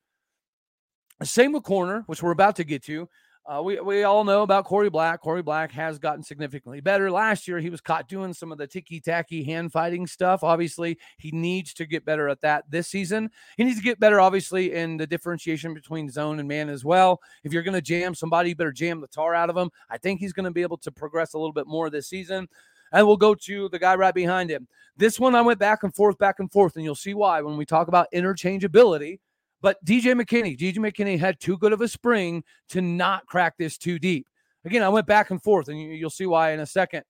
Same 1.23 1.53
with 1.53 1.63
corner, 1.63 2.03
which 2.07 2.21
we're 2.21 2.31
about 2.31 2.57
to 2.57 2.65
get 2.65 2.83
to. 2.83 3.07
Uh, 3.47 3.62
we, 3.62 3.80
we 3.80 4.03
all 4.03 4.24
know 4.24 4.42
about 4.42 4.65
Corey 4.65 4.89
Black. 4.89 5.21
Corey 5.21 5.44
Black 5.44 5.71
has 5.71 6.00
gotten 6.00 6.24
significantly 6.24 6.81
better. 6.81 7.12
Last 7.12 7.47
year, 7.47 7.59
he 7.59 7.69
was 7.69 7.80
caught 7.80 8.07
doing 8.07 8.33
some 8.33 8.51
of 8.51 8.57
the 8.57 8.65
ticky 8.65 9.00
tacky 9.00 9.44
hand 9.44 9.71
fighting 9.71 10.07
stuff. 10.07 10.44
Obviously, 10.44 10.97
he 11.19 11.30
needs 11.30 11.71
to 11.75 11.86
get 11.86 12.06
better 12.06 12.27
at 12.27 12.42
that 12.42 12.63
this 12.71 12.88
season. 12.88 13.30
He 13.56 13.63
needs 13.63 13.77
to 13.77 13.83
get 13.83 14.00
better, 14.00 14.19
obviously, 14.19 14.74
in 14.74 14.97
the 14.97 15.06
differentiation 15.06 15.75
between 15.75 16.09
zone 16.09 16.39
and 16.39 16.47
man 16.47 16.69
as 16.69 16.83
well. 16.83 17.21
If 17.44 17.53
you're 17.53 17.62
going 17.62 17.75
to 17.75 17.83
jam 17.83 18.15
somebody, 18.15 18.50
you 18.50 18.56
better 18.56 18.71
jam 18.71 19.00
the 19.00 19.07
tar 19.07 19.36
out 19.36 19.51
of 19.51 19.57
him. 19.57 19.69
I 19.91 20.00
think 20.00 20.19
he's 20.19 20.33
going 20.33 20.45
to 20.45 20.51
be 20.51 20.63
able 20.63 20.77
to 20.77 20.91
progress 20.91 21.36
a 21.36 21.38
little 21.38 21.53
bit 21.53 21.68
more 21.68 21.91
this 21.91 22.07
season. 22.09 22.50
And 22.91 23.06
we'll 23.06 23.18
go 23.18 23.36
to 23.36 23.69
the 23.69 23.80
guy 23.80 23.94
right 23.94 24.13
behind 24.13 24.50
him. 24.50 24.68
This 24.98 25.19
one, 25.19 25.36
I 25.36 25.41
went 25.41 25.59
back 25.59 25.83
and 25.83 25.94
forth, 25.94 26.18
back 26.18 26.39
and 26.39 26.51
forth, 26.51 26.77
and 26.77 26.83
you'll 26.83 26.95
see 26.95 27.13
why 27.13 27.41
when 27.41 27.57
we 27.57 27.65
talk 27.65 27.89
about 27.89 28.07
interchangeability. 28.12 29.19
But 29.61 29.83
DJ 29.85 30.19
McKinney, 30.19 30.57
DJ 30.57 30.77
McKinney 30.77 31.19
had 31.19 31.39
too 31.39 31.57
good 31.57 31.73
of 31.73 31.81
a 31.81 31.87
spring 31.87 32.43
to 32.69 32.81
not 32.81 33.25
crack 33.25 33.55
this 33.57 33.77
two 33.77 33.99
deep. 33.99 34.27
Again, 34.65 34.83
I 34.83 34.89
went 34.89 35.07
back 35.07 35.29
and 35.31 35.41
forth, 35.41 35.69
and 35.69 35.79
you, 35.79 36.03
will 36.03 36.09
see 36.09 36.25
why 36.25 36.51
in 36.51 36.59
a 36.59 36.65
second. 36.65 37.03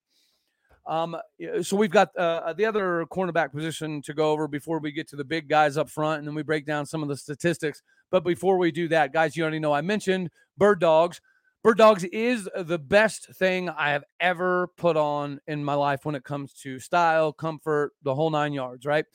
Um, 0.86 1.18
so 1.62 1.76
we've 1.76 1.90
got 1.90 2.16
uh, 2.16 2.54
the 2.54 2.66
other 2.66 3.06
cornerback 3.12 3.52
position 3.52 4.02
to 4.04 4.14
go 4.14 4.32
over 4.32 4.48
before 4.48 4.80
we 4.80 4.92
get 4.92 5.08
to 5.10 5.16
the 5.16 5.24
big 5.24 5.50
guys 5.50 5.78
up 5.78 5.90
front, 5.90 6.20
and 6.20 6.28
then 6.28 6.36
we 6.36 6.44
break 6.44 6.66
down 6.66 6.86
some 6.86 7.02
of 7.02 7.10
the 7.10 7.18
statistics. 7.18 7.82
But 8.12 8.24
before 8.24 8.58
we 8.58 8.72
do 8.72 8.88
that, 8.90 9.12
guys, 9.12 9.36
you 9.36 9.44
already 9.44 9.60
know 9.60 9.74
I 9.74 9.82
mentioned 9.82 10.30
Bird 10.58 10.80
Dogs. 10.80 11.22
Bird 11.64 11.80
Dogs 11.80 12.04
is 12.04 12.48
the 12.56 12.78
best 12.78 13.34
thing 13.36 13.70
I 13.70 13.90
have 13.90 14.04
ever 14.20 14.68
put 14.78 14.96
on 14.98 15.40
in 15.48 15.64
my 15.64 15.74
life 15.74 16.06
when 16.06 16.14
it 16.14 16.24
comes 16.24 16.54
to 16.62 16.78
style, 16.78 17.34
comfort, 17.34 17.94
the 18.04 18.14
whole 18.14 18.30
nine 18.30 18.54
yards, 18.54 18.86
right? 18.86 19.06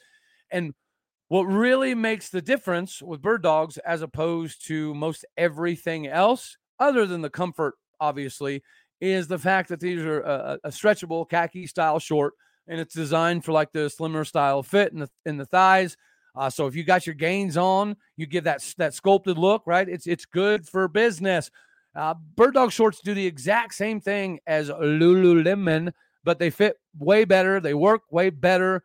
And 0.51 0.75
what 1.31 1.45
really 1.45 1.95
makes 1.95 2.29
the 2.29 2.43
difference 2.43 3.01
with 3.01 3.23
bird 3.23 3.41
dogs 3.41 3.79
as 3.79 4.03
opposed 4.03 4.67
to 4.67 4.93
most 4.95 5.25
everything 5.37 6.09
else, 6.09 6.57
other 6.81 7.07
than 7.07 7.21
the 7.21 7.31
comfort, 7.31 7.75
obviously, 8.01 8.65
is 9.01 9.29
the 9.29 9.39
fact 9.39 9.69
that 9.69 9.79
these 9.79 10.01
are 10.01 10.23
a, 10.23 10.59
a 10.65 10.71
stretchable 10.71 11.29
khaki 11.31 11.69
style 11.69 12.01
short 12.01 12.35
and 12.67 12.81
it's 12.81 12.97
designed 12.97 13.45
for 13.45 13.53
like 13.53 13.71
the 13.71 13.89
slimmer 13.89 14.25
style 14.25 14.65
fit 14.65 14.93
in 14.93 14.99
the 14.99 15.11
in 15.25 15.37
the 15.37 15.47
thighs. 15.47 15.97
Uh, 16.35 16.51
so 16.51 16.67
if 16.67 16.75
you 16.75 16.83
got 16.83 17.07
your 17.07 17.15
gains 17.15 17.57
on, 17.57 17.97
you 18.17 18.27
give 18.27 18.43
that 18.43 18.61
that 18.79 18.93
sculpted 18.93 19.39
look, 19.39 19.63
right? 19.67 19.89
It's 19.89 20.09
it's 20.09 20.25
good 20.27 20.67
for 20.67 20.89
business. 20.89 21.49
Uh, 21.95 22.15
bird 22.35 22.55
dog 22.55 22.73
shorts 22.73 23.01
do 23.05 23.15
the 23.15 23.27
exact 23.27 23.75
same 23.75 24.01
thing 24.01 24.41
as 24.49 24.69
Lululemon, 24.69 25.93
but 26.25 26.41
they 26.41 26.51
fit 26.51 26.77
way 26.99 27.25
better. 27.25 27.61
They 27.61 27.75
work 27.75 28.03
way 28.11 28.31
better. 28.31 28.83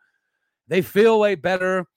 They 0.68 0.82
feel 0.82 1.18
way 1.18 1.34
better. 1.34 1.88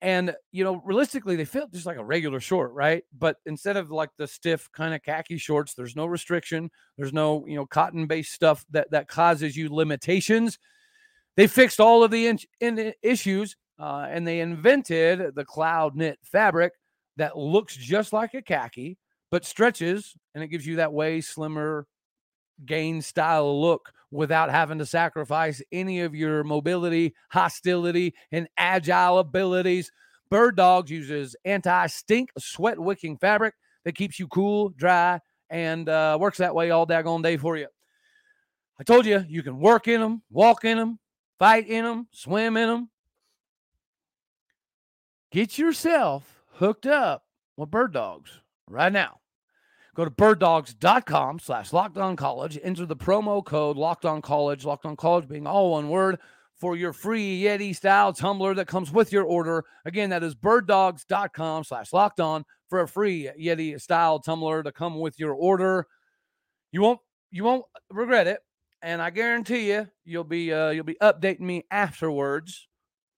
And, 0.00 0.34
you 0.52 0.62
know, 0.62 0.80
realistically, 0.84 1.34
they 1.34 1.44
feel 1.44 1.66
just 1.66 1.86
like 1.86 1.96
a 1.96 2.04
regular 2.04 2.38
short, 2.38 2.72
right? 2.72 3.02
But 3.16 3.36
instead 3.46 3.76
of 3.76 3.90
like 3.90 4.10
the 4.16 4.28
stiff 4.28 4.70
kind 4.72 4.94
of 4.94 5.02
khaki 5.02 5.38
shorts, 5.38 5.74
there's 5.74 5.96
no 5.96 6.06
restriction. 6.06 6.70
There's 6.96 7.12
no, 7.12 7.44
you 7.46 7.56
know, 7.56 7.66
cotton 7.66 8.06
based 8.06 8.32
stuff 8.32 8.64
that, 8.70 8.90
that 8.92 9.08
causes 9.08 9.56
you 9.56 9.74
limitations. 9.74 10.58
They 11.36 11.48
fixed 11.48 11.80
all 11.80 12.04
of 12.04 12.12
the 12.12 12.28
in, 12.28 12.38
in 12.60 12.92
issues 13.02 13.56
uh, 13.78 14.06
and 14.08 14.26
they 14.26 14.40
invented 14.40 15.34
the 15.34 15.44
cloud 15.44 15.96
knit 15.96 16.18
fabric 16.22 16.74
that 17.16 17.36
looks 17.36 17.76
just 17.76 18.12
like 18.12 18.34
a 18.34 18.42
khaki, 18.42 18.98
but 19.30 19.44
stretches 19.44 20.14
and 20.34 20.44
it 20.44 20.48
gives 20.48 20.66
you 20.66 20.76
that 20.76 20.92
way 20.92 21.20
slimmer 21.20 21.86
gain 22.64 23.02
style 23.02 23.60
look 23.60 23.92
without 24.10 24.50
having 24.50 24.78
to 24.78 24.86
sacrifice 24.86 25.62
any 25.72 26.00
of 26.00 26.14
your 26.14 26.44
mobility, 26.44 27.14
hostility, 27.30 28.14
and 28.32 28.48
agile 28.56 29.18
abilities. 29.18 29.90
Bird 30.30 30.56
Dogs 30.56 30.90
uses 30.90 31.36
anti 31.44 31.86
stink 31.86 32.30
sweat 32.38 32.78
wicking 32.78 33.16
fabric 33.16 33.54
that 33.84 33.94
keeps 33.94 34.18
you 34.18 34.28
cool, 34.28 34.70
dry, 34.70 35.20
and 35.50 35.88
uh, 35.88 36.16
works 36.20 36.38
that 36.38 36.54
way 36.54 36.70
all 36.70 36.86
daggone 36.86 37.22
day 37.22 37.36
for 37.36 37.56
you. 37.56 37.68
I 38.78 38.84
told 38.84 39.06
you, 39.06 39.24
you 39.28 39.42
can 39.42 39.58
work 39.58 39.88
in 39.88 40.00
them, 40.00 40.22
walk 40.30 40.64
in 40.64 40.78
them, 40.78 40.98
fight 41.38 41.66
in 41.66 41.84
them, 41.84 42.06
swim 42.12 42.56
in 42.56 42.68
them. 42.68 42.90
Get 45.30 45.58
yourself 45.58 46.42
hooked 46.52 46.86
up 46.86 47.24
with 47.56 47.70
Bird 47.70 47.92
Dogs 47.92 48.30
right 48.66 48.92
now. 48.92 49.20
Go 49.98 50.04
to 50.04 50.12
birddogs.com 50.12 51.40
slash 51.40 51.70
lockdown 51.70 52.16
college. 52.16 52.56
Enter 52.62 52.86
the 52.86 52.94
promo 52.94 53.44
code 53.44 53.76
lockdown 53.76 54.22
college. 54.22 54.64
locked 54.64 54.86
on 54.86 54.94
college 54.94 55.26
being 55.26 55.44
all 55.44 55.72
one 55.72 55.88
word, 55.88 56.20
for 56.54 56.76
your 56.76 56.92
free 56.92 57.42
Yeti 57.42 57.74
style 57.74 58.12
tumbler 58.12 58.54
that 58.54 58.68
comes 58.68 58.92
with 58.92 59.12
your 59.12 59.24
order. 59.24 59.64
Again, 59.84 60.10
that 60.10 60.22
is 60.22 60.36
birddogs.com 60.36 61.64
slash 61.64 61.90
lockdown 61.90 62.44
for 62.68 62.82
a 62.82 62.86
free 62.86 63.28
Yeti 63.36 63.80
style 63.80 64.20
tumbler 64.20 64.62
to 64.62 64.70
come 64.70 65.00
with 65.00 65.18
your 65.18 65.34
order. 65.34 65.88
You 66.70 66.80
won't 66.80 67.00
you 67.32 67.42
won't 67.42 67.64
regret 67.90 68.28
it. 68.28 68.38
And 68.82 69.02
I 69.02 69.10
guarantee 69.10 69.72
you, 69.72 69.88
you'll 70.04 70.22
be 70.22 70.52
uh, 70.52 70.70
you'll 70.70 70.84
be 70.84 70.96
updating 71.02 71.40
me 71.40 71.64
afterwards. 71.72 72.68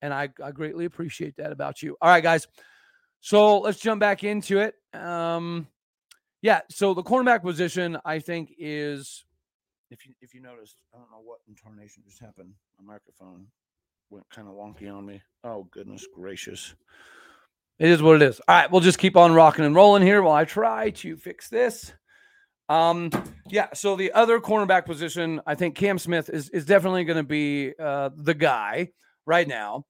And 0.00 0.14
I, 0.14 0.30
I 0.42 0.50
greatly 0.50 0.86
appreciate 0.86 1.36
that 1.36 1.52
about 1.52 1.82
you. 1.82 1.98
All 2.00 2.08
right, 2.08 2.22
guys. 2.22 2.48
So 3.20 3.58
let's 3.58 3.80
jump 3.80 4.00
back 4.00 4.24
into 4.24 4.60
it. 4.60 4.76
Um, 4.98 5.66
yeah, 6.42 6.60
so 6.70 6.94
the 6.94 7.02
cornerback 7.02 7.42
position, 7.42 7.98
I 8.04 8.18
think, 8.18 8.52
is 8.58 9.24
if 9.90 10.06
you 10.06 10.14
if 10.20 10.34
you 10.34 10.40
noticed, 10.40 10.76
I 10.94 10.98
don't 10.98 11.10
know 11.10 11.20
what 11.22 11.40
intonation 11.48 12.02
just 12.06 12.20
happened. 12.20 12.52
My 12.78 12.94
microphone 12.94 13.46
went 14.08 14.28
kind 14.30 14.48
of 14.48 14.54
wonky 14.54 14.92
on 14.92 15.04
me. 15.06 15.20
Oh 15.44 15.68
goodness 15.70 16.06
gracious. 16.14 16.74
It 17.78 17.88
is 17.88 18.02
what 18.02 18.16
it 18.16 18.22
is. 18.22 18.40
All 18.46 18.54
right, 18.54 18.70
we'll 18.70 18.82
just 18.82 18.98
keep 18.98 19.16
on 19.16 19.32
rocking 19.32 19.64
and 19.64 19.74
rolling 19.74 20.02
here 20.02 20.22
while 20.22 20.34
I 20.34 20.44
try 20.44 20.90
to 20.90 21.16
fix 21.16 21.48
this. 21.48 21.92
Um, 22.68 23.10
yeah, 23.48 23.68
so 23.74 23.96
the 23.96 24.12
other 24.12 24.38
cornerback 24.38 24.86
position, 24.86 25.40
I 25.46 25.54
think 25.56 25.74
Cam 25.74 25.98
Smith 25.98 26.28
is 26.28 26.48
is 26.50 26.64
definitely 26.64 27.04
going 27.04 27.16
to 27.16 27.22
be 27.22 27.72
uh, 27.78 28.10
the 28.14 28.34
guy 28.34 28.90
right 29.26 29.48
now. 29.48 29.86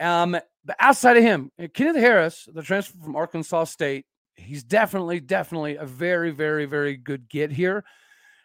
Um, 0.00 0.36
but 0.64 0.76
outside 0.80 1.16
of 1.16 1.22
him, 1.22 1.50
Kenneth 1.74 1.96
Harris, 1.96 2.48
the 2.52 2.62
transfer 2.62 2.96
from 3.02 3.16
Arkansas 3.16 3.64
State, 3.64 4.06
he's 4.36 4.64
definitely, 4.64 5.20
definitely 5.20 5.76
a 5.76 5.84
very, 5.84 6.30
very, 6.30 6.66
very 6.66 6.96
good 6.96 7.28
get 7.28 7.52
here. 7.52 7.84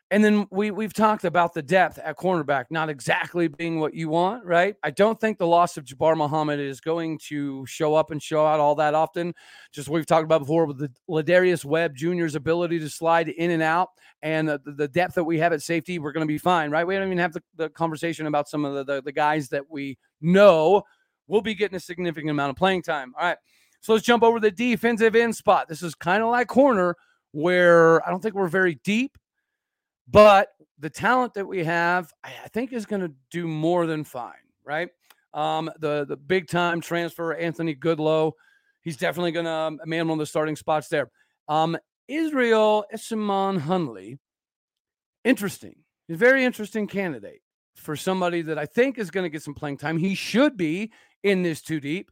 And 0.09 0.23
then 0.23 0.47
we 0.51 0.71
we've 0.71 0.93
talked 0.93 1.25
about 1.25 1.53
the 1.53 1.61
depth 1.61 1.99
at 1.99 2.15
cornerback 2.15 2.65
not 2.69 2.87
exactly 2.87 3.49
being 3.49 3.81
what 3.81 3.93
you 3.93 4.07
want, 4.07 4.45
right? 4.45 4.73
I 4.81 4.89
don't 4.89 5.19
think 5.19 5.37
the 5.37 5.45
loss 5.47 5.75
of 5.75 5.83
Jabbar 5.83 6.15
Muhammad 6.15 6.61
is 6.61 6.79
going 6.79 7.19
to 7.27 7.65
show 7.65 7.93
up 7.93 8.11
and 8.11 8.23
show 8.23 8.45
out 8.45 8.61
all 8.61 8.75
that 8.75 8.93
often. 8.93 9.33
Just 9.73 9.89
we've 9.89 10.05
talked 10.05 10.23
about 10.23 10.39
before 10.39 10.65
with 10.65 10.77
the 10.77 10.89
Ladarius 11.09 11.65
Webb 11.65 11.93
Jr.'s 11.93 12.35
ability 12.35 12.79
to 12.79 12.89
slide 12.89 13.27
in 13.27 13.51
and 13.51 13.61
out 13.61 13.89
and 14.23 14.47
the, 14.47 14.59
the 14.63 14.87
depth 14.87 15.15
that 15.15 15.25
we 15.25 15.39
have 15.39 15.53
at 15.53 15.61
safety, 15.61 15.99
we're 15.99 16.13
going 16.13 16.25
to 16.25 16.31
be 16.31 16.37
fine, 16.37 16.71
right? 16.71 16.87
We 16.87 16.95
don't 16.95 17.07
even 17.07 17.17
have 17.17 17.33
the, 17.33 17.43
the 17.55 17.69
conversation 17.69 18.27
about 18.27 18.47
some 18.47 18.65
of 18.65 18.73
the, 18.73 18.83
the, 18.83 19.01
the 19.01 19.11
guys 19.11 19.49
that 19.49 19.69
we 19.69 19.97
know 20.21 20.83
will 21.27 21.41
be 21.41 21.53
getting 21.53 21.75
a 21.75 21.81
significant 21.81 22.31
amount 22.31 22.51
of 22.51 22.55
playing 22.55 22.81
time. 22.81 23.13
All 23.17 23.25
right. 23.25 23.37
So 23.79 23.93
let's 23.93 24.05
jump 24.05 24.23
over 24.23 24.39
the 24.39 24.51
defensive 24.51 25.15
end 25.15 25.35
spot. 25.35 25.67
This 25.67 25.83
is 25.83 25.95
kind 25.95 26.23
of 26.23 26.29
like 26.29 26.47
corner 26.47 26.95
where 27.31 28.05
I 28.05 28.09
don't 28.09 28.21
think 28.21 28.35
we're 28.35 28.47
very 28.47 28.79
deep, 28.83 29.17
but 30.07 30.49
the 30.79 30.89
talent 30.89 31.33
that 31.35 31.47
we 31.47 31.63
have, 31.63 32.11
I 32.23 32.47
think, 32.49 32.73
is 32.73 32.85
going 32.85 33.01
to 33.01 33.11
do 33.31 33.47
more 33.47 33.85
than 33.85 34.03
fine, 34.03 34.33
right? 34.63 34.89
Um, 35.33 35.69
the 35.79 36.05
the 36.05 36.17
big 36.17 36.47
time 36.47 36.81
transfer, 36.81 37.33
Anthony 37.33 37.75
Goodlow, 37.75 38.31
he's 38.81 38.97
definitely 38.97 39.31
going 39.31 39.45
to 39.45 39.85
man 39.85 40.07
one 40.07 40.15
of 40.15 40.19
the 40.19 40.25
starting 40.25 40.55
spots 40.55 40.87
there. 40.87 41.09
Um, 41.47 41.77
Israel 42.07 42.85
Esimon 42.93 43.59
Hunley, 43.59 44.17
interesting. 45.23 45.75
He's 46.07 46.17
very 46.17 46.45
interesting 46.45 46.87
candidate 46.87 47.41
for 47.75 47.95
somebody 47.95 48.41
that 48.43 48.57
I 48.57 48.65
think 48.65 48.97
is 48.97 49.11
going 49.11 49.25
to 49.25 49.29
get 49.29 49.43
some 49.43 49.53
playing 49.53 49.77
time. 49.77 49.97
He 49.97 50.15
should 50.15 50.57
be 50.57 50.91
in 51.23 51.43
this 51.43 51.61
two 51.61 51.79
deep. 51.79 52.09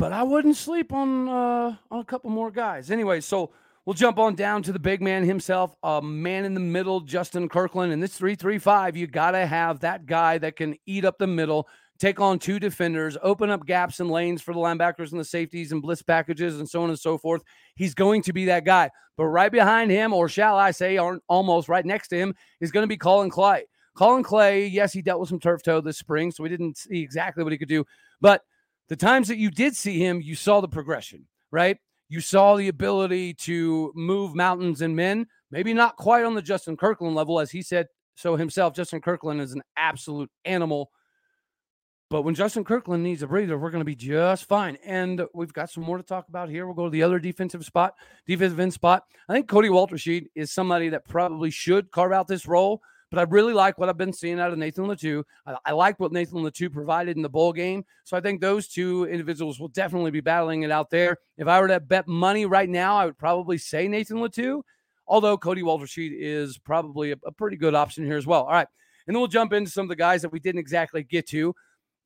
But 0.00 0.14
I 0.14 0.22
wouldn't 0.22 0.56
sleep 0.56 0.94
on 0.94 1.28
uh, 1.28 1.76
on 1.90 2.00
a 2.00 2.04
couple 2.06 2.30
more 2.30 2.50
guys. 2.50 2.90
Anyway, 2.90 3.20
so 3.20 3.50
we'll 3.84 3.92
jump 3.92 4.18
on 4.18 4.34
down 4.34 4.62
to 4.62 4.72
the 4.72 4.78
big 4.78 5.02
man 5.02 5.24
himself, 5.24 5.76
a 5.82 6.00
man 6.00 6.46
in 6.46 6.54
the 6.54 6.58
middle, 6.58 7.00
Justin 7.00 7.50
Kirkland. 7.50 7.92
And 7.92 8.02
this 8.02 8.16
335, 8.16 8.96
you 8.96 9.06
got 9.06 9.32
to 9.32 9.44
have 9.44 9.80
that 9.80 10.06
guy 10.06 10.38
that 10.38 10.56
can 10.56 10.74
eat 10.86 11.04
up 11.04 11.18
the 11.18 11.26
middle, 11.26 11.68
take 11.98 12.18
on 12.18 12.38
two 12.38 12.58
defenders, 12.58 13.18
open 13.22 13.50
up 13.50 13.66
gaps 13.66 14.00
and 14.00 14.10
lanes 14.10 14.40
for 14.40 14.54
the 14.54 14.58
linebackers 14.58 15.10
and 15.10 15.20
the 15.20 15.24
safeties 15.24 15.70
and 15.70 15.82
blitz 15.82 16.00
packages 16.00 16.58
and 16.58 16.66
so 16.66 16.82
on 16.82 16.88
and 16.88 16.98
so 16.98 17.18
forth. 17.18 17.42
He's 17.74 17.92
going 17.92 18.22
to 18.22 18.32
be 18.32 18.46
that 18.46 18.64
guy. 18.64 18.90
But 19.18 19.26
right 19.26 19.52
behind 19.52 19.90
him, 19.90 20.14
or 20.14 20.30
shall 20.30 20.56
I 20.56 20.70
say, 20.70 20.96
almost 20.96 21.68
right 21.68 21.84
next 21.84 22.08
to 22.08 22.16
him, 22.16 22.34
is 22.62 22.72
going 22.72 22.84
to 22.84 22.88
be 22.88 22.96
Colin 22.96 23.28
Clay. 23.28 23.66
Colin 23.94 24.22
Clay, 24.22 24.66
yes, 24.66 24.94
he 24.94 25.02
dealt 25.02 25.20
with 25.20 25.28
some 25.28 25.40
turf 25.40 25.62
toe 25.62 25.82
this 25.82 25.98
spring, 25.98 26.30
so 26.30 26.42
we 26.42 26.48
didn't 26.48 26.78
see 26.78 27.02
exactly 27.02 27.44
what 27.44 27.52
he 27.52 27.58
could 27.58 27.68
do. 27.68 27.84
But 28.22 28.42
the 28.90 28.96
times 28.96 29.28
that 29.28 29.38
you 29.38 29.50
did 29.50 29.76
see 29.76 29.98
him, 29.98 30.20
you 30.20 30.34
saw 30.34 30.60
the 30.60 30.68
progression, 30.68 31.24
right? 31.52 31.78
You 32.08 32.20
saw 32.20 32.56
the 32.56 32.66
ability 32.66 33.34
to 33.34 33.92
move 33.94 34.34
mountains 34.34 34.82
and 34.82 34.96
men, 34.96 35.28
maybe 35.52 35.72
not 35.72 35.96
quite 35.96 36.24
on 36.24 36.34
the 36.34 36.42
Justin 36.42 36.76
Kirkland 36.76 37.14
level, 37.14 37.38
as 37.38 37.52
he 37.52 37.62
said 37.62 37.86
so 38.16 38.34
himself. 38.34 38.74
Justin 38.74 39.00
Kirkland 39.00 39.40
is 39.40 39.52
an 39.52 39.62
absolute 39.76 40.28
animal. 40.44 40.90
But 42.10 42.22
when 42.22 42.34
Justin 42.34 42.64
Kirkland 42.64 43.04
needs 43.04 43.22
a 43.22 43.28
breather, 43.28 43.56
we're 43.56 43.70
going 43.70 43.80
to 43.80 43.84
be 43.84 43.94
just 43.94 44.46
fine. 44.46 44.76
And 44.84 45.22
we've 45.32 45.52
got 45.52 45.70
some 45.70 45.84
more 45.84 45.96
to 45.96 46.02
talk 46.02 46.28
about 46.28 46.48
here. 46.48 46.66
We'll 46.66 46.74
go 46.74 46.86
to 46.86 46.90
the 46.90 47.04
other 47.04 47.20
defensive 47.20 47.64
spot, 47.64 47.94
defensive 48.26 48.58
end 48.58 48.74
spot. 48.74 49.04
I 49.28 49.32
think 49.32 49.48
Kody 49.48 49.70
Walterscheid 49.70 50.26
is 50.34 50.50
somebody 50.50 50.88
that 50.88 51.06
probably 51.06 51.52
should 51.52 51.92
carve 51.92 52.10
out 52.10 52.26
this 52.26 52.48
role. 52.48 52.82
But 53.10 53.18
I 53.18 53.22
really 53.30 53.52
like 53.52 53.76
what 53.76 53.88
I've 53.88 53.96
been 53.96 54.12
seeing 54.12 54.38
out 54.38 54.52
of 54.52 54.58
Nathan 54.58 54.86
Latu. 54.86 55.24
I, 55.44 55.56
I 55.66 55.72
like 55.72 55.98
what 55.98 56.12
Nathan 56.12 56.42
Latu 56.42 56.72
provided 56.72 57.16
in 57.16 57.22
the 57.22 57.28
bowl 57.28 57.52
game. 57.52 57.84
So 58.04 58.16
I 58.16 58.20
think 58.20 58.40
those 58.40 58.68
two 58.68 59.04
individuals 59.06 59.58
will 59.58 59.68
definitely 59.68 60.12
be 60.12 60.20
battling 60.20 60.62
it 60.62 60.70
out 60.70 60.90
there. 60.90 61.16
If 61.36 61.48
I 61.48 61.60
were 61.60 61.68
to 61.68 61.80
bet 61.80 62.06
money 62.06 62.46
right 62.46 62.68
now, 62.68 62.96
I 62.96 63.06
would 63.06 63.18
probably 63.18 63.58
say 63.58 63.88
Nathan 63.88 64.18
Latu, 64.18 64.62
although 65.06 65.36
Kody 65.36 65.62
Walterscheid 65.62 66.12
is 66.14 66.58
probably 66.58 67.10
a, 67.12 67.16
a 67.26 67.32
pretty 67.32 67.56
good 67.56 67.74
option 67.74 68.04
here 68.04 68.16
as 68.16 68.26
well. 68.26 68.42
All 68.42 68.52
right. 68.52 68.68
And 69.06 69.16
then 69.16 69.20
we'll 69.20 69.28
jump 69.28 69.52
into 69.52 69.70
some 69.70 69.84
of 69.84 69.88
the 69.88 69.96
guys 69.96 70.22
that 70.22 70.30
we 70.30 70.38
didn't 70.38 70.60
exactly 70.60 71.02
get 71.02 71.26
to, 71.30 71.54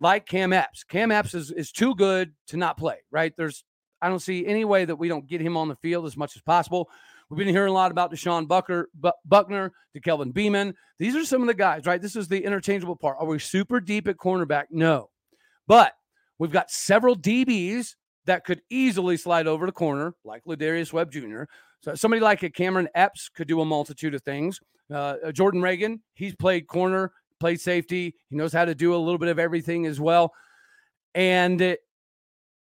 like 0.00 0.24
Cam 0.24 0.54
Epps. 0.54 0.84
Cam 0.84 1.10
Epps 1.10 1.34
is, 1.34 1.50
is 1.50 1.70
too 1.70 1.94
good 1.94 2.32
to 2.46 2.56
not 2.56 2.78
play, 2.78 2.98
right? 3.10 3.34
There's 3.36 3.64
I 4.00 4.08
don't 4.08 4.20
see 4.20 4.46
any 4.46 4.66
way 4.66 4.84
that 4.84 4.96
we 4.96 5.08
don't 5.08 5.26
get 5.26 5.40
him 5.40 5.56
on 5.56 5.68
the 5.68 5.76
field 5.76 6.04
as 6.04 6.16
much 6.16 6.36
as 6.36 6.42
possible. 6.42 6.90
We've 7.34 7.46
been 7.46 7.54
hearing 7.54 7.70
a 7.70 7.74
lot 7.74 7.90
about 7.90 8.12
Deshaun 8.12 8.46
Bucker, 8.46 8.88
Buckner, 9.24 9.72
to 9.92 10.00
Kelvin 10.00 10.30
Beeman. 10.30 10.72
These 11.00 11.16
are 11.16 11.24
some 11.24 11.40
of 11.40 11.48
the 11.48 11.54
guys, 11.54 11.84
right? 11.84 12.00
This 12.00 12.14
is 12.14 12.28
the 12.28 12.44
interchangeable 12.44 12.94
part. 12.94 13.16
Are 13.18 13.26
we 13.26 13.40
super 13.40 13.80
deep 13.80 14.06
at 14.06 14.18
cornerback? 14.18 14.66
No. 14.70 15.10
But 15.66 15.94
we've 16.38 16.52
got 16.52 16.70
several 16.70 17.16
DBs 17.16 17.96
that 18.26 18.44
could 18.44 18.62
easily 18.70 19.16
slide 19.16 19.48
over 19.48 19.66
to 19.66 19.72
corner, 19.72 20.14
like 20.24 20.44
Ladarius 20.44 20.92
Webb 20.92 21.10
Jr. 21.10 21.42
So 21.80 21.96
somebody 21.96 22.20
like 22.20 22.44
a 22.44 22.50
Cameron 22.50 22.88
Epps 22.94 23.28
could 23.28 23.48
do 23.48 23.60
a 23.60 23.64
multitude 23.64 24.14
of 24.14 24.22
things. 24.22 24.60
Uh, 24.92 25.32
Jordan 25.32 25.60
Reagan, 25.60 26.02
he's 26.14 26.36
played 26.36 26.68
corner, 26.68 27.10
played 27.40 27.60
safety. 27.60 28.14
He 28.30 28.36
knows 28.36 28.52
how 28.52 28.64
to 28.64 28.76
do 28.76 28.94
a 28.94 28.96
little 28.96 29.18
bit 29.18 29.28
of 29.28 29.40
everything 29.40 29.86
as 29.86 29.98
well. 29.98 30.32
And 31.16 31.76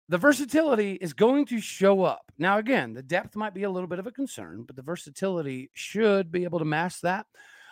the 0.10 0.18
versatility 0.18 0.94
is 0.94 1.14
going 1.14 1.46
to 1.48 1.62
show 1.62 2.04
up. 2.04 2.32
Now, 2.38 2.58
again, 2.58 2.94
the 2.94 3.04
depth 3.04 3.36
might 3.36 3.54
be 3.54 3.64
a 3.64 3.70
little 3.70 3.88
bit 3.88 4.00
of 4.00 4.08
a 4.08 4.12
concern, 4.12 4.64
but 4.64 4.76
the 4.76 4.82
versatility 4.82 5.70
should 5.74 6.32
be 6.32 6.44
able 6.44 6.60
to 6.60 6.66
mask 6.66 7.02
that. 7.02 7.26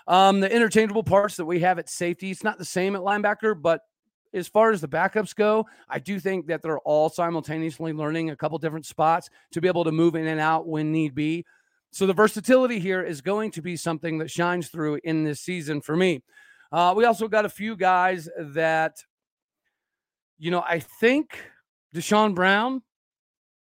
Um, 0.07 0.39
the 0.39 0.53
interchangeable 0.53 1.03
parts 1.03 1.35
that 1.38 1.45
we 1.45 1.59
have 1.59 1.77
at 1.77 1.89
safety, 1.89 2.31
it's 2.31 2.43
not 2.43 2.57
the 2.57 2.65
same 2.65 2.95
at 2.95 3.01
linebacker, 3.01 3.59
but 3.59 3.81
as 4.33 4.47
far 4.47 4.71
as 4.71 4.79
the 4.79 4.88
backups 4.88 5.35
go, 5.35 5.67
I 5.89 6.00
do 6.00 6.19
think 6.19 6.47
that 6.47 6.61
they're 6.61 6.79
all 6.79 7.09
simultaneously 7.09 7.91
learning 7.93 8.29
a 8.29 8.35
couple 8.35 8.57
different 8.57 8.85
spots 8.85 9.29
to 9.51 9.61
be 9.61 9.67
able 9.67 9.83
to 9.83 9.91
move 9.91 10.15
in 10.15 10.27
and 10.27 10.39
out 10.39 10.67
when 10.67 10.91
need 10.91 11.13
be. 11.13 11.45
So 11.91 12.07
the 12.07 12.13
versatility 12.13 12.79
here 12.79 13.03
is 13.03 13.19
going 13.19 13.51
to 13.51 13.61
be 13.61 13.75
something 13.75 14.19
that 14.19 14.31
shines 14.31 14.69
through 14.69 15.01
in 15.03 15.25
this 15.25 15.41
season 15.41 15.81
for 15.81 15.97
me. 15.97 16.23
Uh, 16.71 16.93
we 16.95 17.03
also 17.03 17.27
got 17.27 17.43
a 17.43 17.50
few 17.50 17.75
guys 17.75 18.29
that, 18.39 19.03
you 20.39 20.50
know, 20.50 20.63
I 20.65 20.79
think 20.79 21.38
Deshaun 21.95 22.33
Brown 22.36 22.81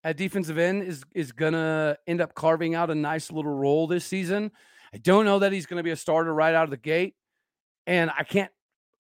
at 0.04 0.18
defensive 0.18 0.58
end 0.58 0.84
is 0.84 1.04
is 1.14 1.32
gonna 1.32 1.98
end 2.08 2.22
up 2.22 2.34
carving 2.34 2.76
out 2.76 2.90
a 2.90 2.96
nice 2.96 3.32
little 3.32 3.54
role 3.54 3.88
this 3.88 4.06
season. 4.06 4.52
I 4.94 4.98
don't 4.98 5.26
know 5.26 5.40
that 5.40 5.52
he's 5.52 5.66
gonna 5.66 5.84
be 5.84 5.92
a 5.92 5.96
starter 5.96 6.34
right 6.34 6.54
out 6.54 6.66
of 6.66 6.70
the 6.70 6.78
gate, 6.78 7.16
and 7.88 8.12
I 8.18 8.24
can't 8.24 8.52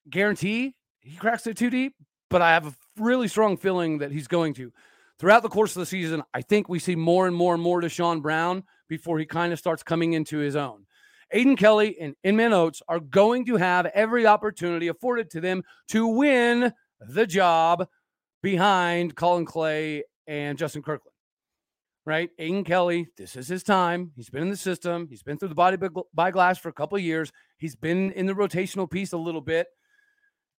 guarantee 0.09 0.75
he 1.01 1.17
cracks 1.17 1.47
it 1.47 1.57
two 1.57 1.69
deep, 1.69 1.95
but 2.29 2.41
I 2.41 2.51
have 2.51 2.67
a 2.67 2.73
really 2.97 3.27
strong 3.27 3.57
feeling 3.57 3.99
that 3.99 4.11
he's 4.11 4.27
going 4.27 4.53
to. 4.55 4.71
Throughout 5.19 5.43
the 5.43 5.49
course 5.49 5.75
of 5.75 5.81
the 5.81 5.85
season, 5.85 6.23
I 6.33 6.41
think 6.41 6.67
we 6.67 6.79
see 6.79 6.95
more 6.95 7.27
and 7.27 7.35
more 7.35 7.53
and 7.53 7.61
more 7.61 7.81
Deshaun 7.81 8.21
Brown 8.21 8.63
before 8.87 9.19
he 9.19 9.25
kind 9.25 9.53
of 9.53 9.59
starts 9.59 9.83
coming 9.83 10.13
into 10.13 10.37
his 10.37 10.55
own. 10.55 10.85
Aiden 11.33 11.57
Kelly 11.57 11.97
and 11.99 12.15
Iman 12.25 12.53
Oates 12.53 12.81
are 12.87 12.99
going 12.99 13.45
to 13.45 13.55
have 13.55 13.85
every 13.87 14.25
opportunity 14.25 14.87
afforded 14.87 15.29
to 15.31 15.41
them 15.41 15.63
to 15.89 16.07
win 16.07 16.73
the 16.99 17.25
job 17.25 17.87
behind 18.41 19.15
Colin 19.15 19.45
Clay 19.45 20.03
and 20.27 20.57
Justin 20.57 20.81
Kirkland. 20.81 21.13
Right? 22.03 22.31
Aiden 22.39 22.65
Kelly, 22.65 23.09
this 23.15 23.35
is 23.35 23.47
his 23.47 23.61
time. 23.61 24.11
He's 24.15 24.29
been 24.29 24.41
in 24.41 24.49
the 24.49 24.57
system. 24.57 25.07
He's 25.07 25.21
been 25.21 25.37
through 25.37 25.49
the 25.49 25.55
body 25.55 25.77
by 26.13 26.31
glass 26.31 26.57
for 26.57 26.69
a 26.69 26.73
couple 26.73 26.97
of 26.97 27.03
years. 27.03 27.31
He's 27.57 27.75
been 27.75 28.11
in 28.13 28.25
the 28.25 28.33
rotational 28.33 28.89
piece 28.89 29.13
a 29.13 29.17
little 29.17 29.41
bit. 29.41 29.67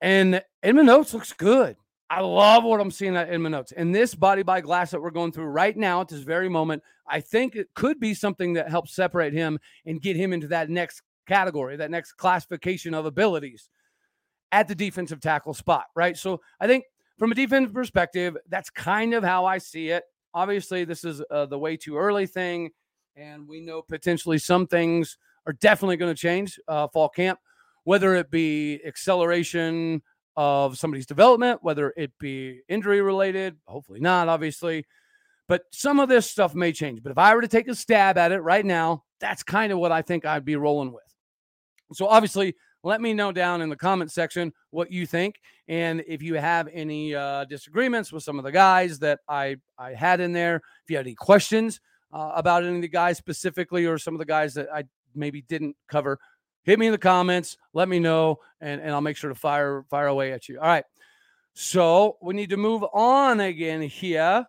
And 0.01 0.41
Iman 0.65 0.89
Oates 0.89 1.13
looks 1.15 1.33
good. 1.33 1.77
I 2.09 2.21
love 2.21 2.63
what 2.63 2.81
I'm 2.81 2.91
seeing 2.91 3.17
at 3.17 3.33
Iman 3.33 3.55
Oates. 3.55 3.73
And 3.73 3.95
this 3.95 4.15
body 4.15 4.43
by 4.43 4.61
glass 4.61 4.91
that 4.91 5.01
we're 5.01 5.11
going 5.11 5.33
through 5.33 5.47
right 5.47 5.77
now 5.77 6.03
at 6.03 6.09
this 6.09 6.21
very 6.21 6.49
moment, 6.49 6.83
I 7.09 7.21
think 7.21 7.57
it 7.57 7.69
could 7.75 7.99
be 7.99 8.15
something 8.15 8.53
that 8.53 8.69
helps 8.69 8.95
separate 8.95 9.33
him 9.33 9.59
and 9.87 10.01
get 10.01 10.15
him 10.15 10.33
into 10.33 10.47
that 10.49 10.71
next 10.71 11.03
category, 11.27 11.77
that 11.77 11.91
next 11.91 12.13
classification 12.13 12.95
of 12.95 13.07
abilities 13.07 13.69
at 14.53 14.69
the 14.69 14.75
defensive 14.75 15.21
tackle 15.21 15.55
spot, 15.55 15.87
right? 15.97 16.17
So 16.17 16.41
I 16.61 16.67
think 16.67 16.85
from 17.23 17.31
a 17.31 17.37
defensive 17.37 17.73
perspective, 17.73 18.37
that's 18.49 18.69
kind 18.69 19.15
of 19.15 19.23
how 19.23 19.45
I 19.45 19.59
see 19.59 19.91
it. 19.91 20.03
Obviously, 20.35 20.83
this 20.83 21.05
is 21.05 21.23
uh, 21.31 21.47
the 21.47 21.57
way 21.57 21.77
too 21.77 21.97
early 21.97 22.27
thing, 22.27 22.71
and 23.15 23.47
we 23.47 23.61
know 23.61 23.81
potentially 23.81 24.39
some 24.39 24.67
things 24.67 25.19
are 25.47 25.53
definitely 25.53 25.97
going 25.97 26.13
to 26.13 26.21
change 26.21 26.59
uh, 26.67 26.89
fall 26.89 27.09
camp, 27.09 27.39
whether 27.85 28.17
it 28.17 28.29
be 28.29 28.81
acceleration 28.85 30.03
of 30.35 30.77
somebody's 30.77 31.07
development, 31.07 31.61
whether 31.63 31.95
it 31.97 32.11
be 32.19 32.63
injury 32.69 33.01
related, 33.01 33.55
hopefully 33.69 34.01
not, 34.01 34.29
obviously. 34.29 34.85
But 35.47 35.63
some 35.71 36.01
of 36.01 36.09
this 36.09 36.29
stuff 36.29 36.57
may 36.57 36.73
change. 36.73 37.05
But 37.05 37.13
if 37.13 37.19
I 37.19 37.37
were 37.37 37.43
to 37.43 37.47
take 37.47 37.69
a 37.69 37.75
stab 37.77 38.19
at 38.19 38.33
it 38.33 38.41
right 38.41 38.67
now, 38.67 39.05
that's 39.21 39.45
kind 39.45 39.73
of 39.73 39.79
what 39.79 39.93
I 39.93 40.03
think 40.03 40.27
I'd 40.27 40.45
be 40.45 40.57
rolling 40.57 40.93
with. 40.93 41.05
So 41.93 42.09
obviously, 42.09 42.57
let 42.83 43.01
me 43.01 43.15
know 43.15 43.33
down 43.33 43.63
in 43.63 43.69
the 43.69 43.77
comment 43.77 44.11
section 44.11 44.53
what 44.71 44.91
you 44.91 45.07
think, 45.07 45.41
and 45.69 46.03
if 46.07 46.23
you 46.23 46.35
have 46.35 46.69
any 46.73 47.15
uh, 47.15 47.45
disagreements 47.45 48.13
with 48.13 48.23
some 48.23 48.39
of 48.39 48.45
the 48.45 48.53
guys 48.53 48.99
that 49.01 49.21
I 49.29 49.57
I 49.79 49.95
had 49.95 50.21
in 50.21 50.33
there. 50.33 50.57
If 50.57 50.91
you 50.91 50.97
have 50.97 51.07
any 51.07 51.15
questions 51.15 51.81
uh, 52.13 52.33
about 52.35 52.65
any 52.65 52.77
of 52.77 52.83
the 52.83 52.89
guys 52.89 53.19
specifically, 53.19 53.87
or 53.87 53.99
some 53.99 54.15
of 54.15 54.19
the 54.19 54.25
guys 54.25 54.55
that 54.55 54.69
I 54.73 54.85
maybe 55.15 55.43
didn't 55.43 55.77
cover, 55.89 56.19
hit 56.65 56.79
me 56.79 56.87
in 56.87 56.93
the 56.93 56.99
comments. 56.99 57.57
Let 57.73 57.89
me 57.89 57.99
know, 57.99 58.39
and 58.61 58.81
and 58.81 58.91
I'll 58.91 59.01
make 59.01 59.17
sure 59.17 59.31
to 59.31 59.37
fire 59.37 59.85
fire 59.89 60.09
away 60.09 60.33
at 60.33 60.49
you. 60.49 60.59
All 60.59 60.67
right. 60.67 60.85
So 61.55 62.17
we 62.23 62.35
need 62.35 62.51
to 62.51 62.57
move 62.57 62.83
on 62.93 63.41
again 63.41 63.83
here. 63.83 64.47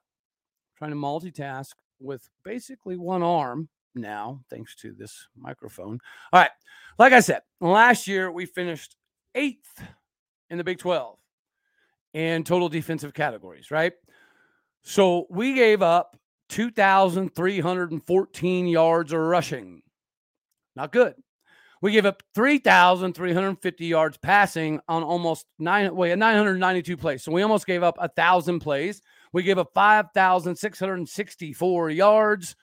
Trying 0.77 0.91
to 0.91 0.97
multitask 0.97 1.71
with 1.99 2.29
basically 2.43 2.97
one 2.97 3.23
arm 3.23 3.69
now, 3.95 4.41
thanks 4.49 4.75
to 4.77 4.93
this 4.93 5.27
microphone. 5.35 5.99
All 6.31 6.39
right. 6.39 6.51
Like 6.99 7.13
I 7.13 7.19
said, 7.19 7.41
last 7.59 8.07
year 8.07 8.31
we 8.31 8.45
finished 8.45 8.95
eighth 9.35 9.83
in 10.49 10.57
the 10.57 10.63
Big 10.63 10.77
12 10.77 11.17
in 12.13 12.43
total 12.43 12.69
defensive 12.69 13.13
categories, 13.13 13.71
right? 13.71 13.93
So 14.83 15.25
we 15.29 15.53
gave 15.53 15.81
up 15.81 16.17
2,314 16.49 18.67
yards 18.67 19.13
of 19.13 19.19
rushing. 19.19 19.81
Not 20.75 20.91
good. 20.91 21.15
We 21.81 21.91
gave 21.91 22.05
up 22.05 22.21
3,350 22.35 23.85
yards 23.85 24.17
passing 24.17 24.79
on 24.87 25.01
almost 25.03 25.47
nine, 25.59 25.95
wait, 25.95 26.17
992 26.17 26.95
plays. 26.95 27.23
So 27.23 27.31
we 27.31 27.41
almost 27.41 27.65
gave 27.65 27.81
up 27.83 27.97
a 27.99 28.07
thousand 28.07 28.59
plays. 28.59 29.01
We 29.33 29.43
gave 29.43 29.57
up 29.57 29.71
5,664 29.73 31.89
yards 31.89 32.55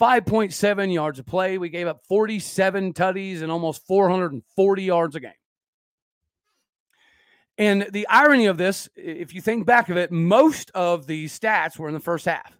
5.7 0.00 0.92
yards 0.92 1.18
of 1.18 1.26
play. 1.26 1.58
We 1.58 1.68
gave 1.68 1.86
up 1.86 2.00
47 2.08 2.94
tutties 2.94 3.42
and 3.42 3.52
almost 3.52 3.86
440 3.86 4.82
yards 4.82 5.16
a 5.16 5.20
game. 5.20 5.32
And 7.58 7.86
the 7.92 8.06
irony 8.08 8.46
of 8.46 8.56
this, 8.56 8.88
if 8.96 9.34
you 9.34 9.42
think 9.42 9.66
back 9.66 9.90
of 9.90 9.98
it, 9.98 10.10
most 10.10 10.70
of 10.70 11.06
these 11.06 11.38
stats 11.38 11.78
were 11.78 11.88
in 11.88 11.94
the 11.94 12.00
first 12.00 12.24
half. 12.24 12.56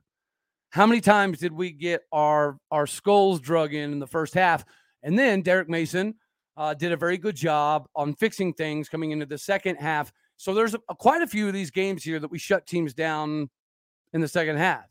How 0.69 0.87
many 0.87 1.01
times 1.01 1.39
did 1.39 1.53
we 1.53 1.73
get 1.73 2.03
our 2.13 2.59
our 2.71 2.87
skulls 2.87 3.41
drug 3.41 3.73
in 3.73 3.93
in 3.93 3.99
the 3.99 4.07
first 4.07 4.35
half? 4.35 4.65
And 5.03 5.19
then 5.19 5.41
Derek 5.41 5.71
Mason 5.71 6.17
uh, 6.57 6.75
did 6.75 6.93
a 6.93 6.97
very 6.97 7.17
good 7.17 7.35
job 7.35 7.89
on 7.97 8.15
fixing 8.15 8.53
things 8.53 8.91
coming 8.91 9.13
into 9.13 9.25
the 9.25 9.39
second 9.39 9.77
half. 9.77 10.13
So 10.37 10.53
there's 10.53 10.75
a, 10.75 10.95
quite 10.99 11.23
a 11.23 11.27
few 11.27 11.49
of 11.49 11.55
these 11.55 11.71
games 11.71 12.05
here 12.05 12.21
that 12.21 12.31
we 12.31 12.39
shut 12.39 12.67
teams 12.67 12.93
down 12.93 13.49
in 14.13 14.21
the 14.21 14.29
second 14.29 14.59
half. 14.59 14.90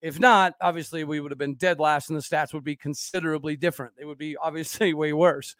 If 0.00 0.20
not, 0.20 0.54
obviously 0.60 1.04
we 1.04 1.20
would 1.20 1.32
have 1.32 1.38
been 1.38 1.54
dead 1.54 1.80
last 1.80 2.08
and 2.08 2.18
the 2.18 2.22
stats 2.22 2.54
would 2.54 2.64
be 2.64 2.76
considerably 2.76 3.56
different. 3.56 3.94
They 3.96 4.04
would 4.04 4.18
be 4.18 4.36
obviously 4.36 4.94
way 4.94 5.12
worse. 5.12 5.56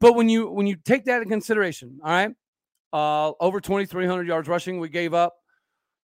But 0.00 0.14
when 0.14 0.28
you 0.28 0.50
when 0.50 0.66
you 0.66 0.76
take 0.76 1.04
that 1.04 1.22
in 1.22 1.28
consideration, 1.28 2.00
all 2.02 2.10
right, 2.10 2.34
uh, 2.92 3.32
over 3.40 3.60
2,300 3.60 4.26
yards 4.26 4.48
rushing, 4.48 4.80
we 4.80 4.88
gave 4.88 5.14
up 5.14 5.34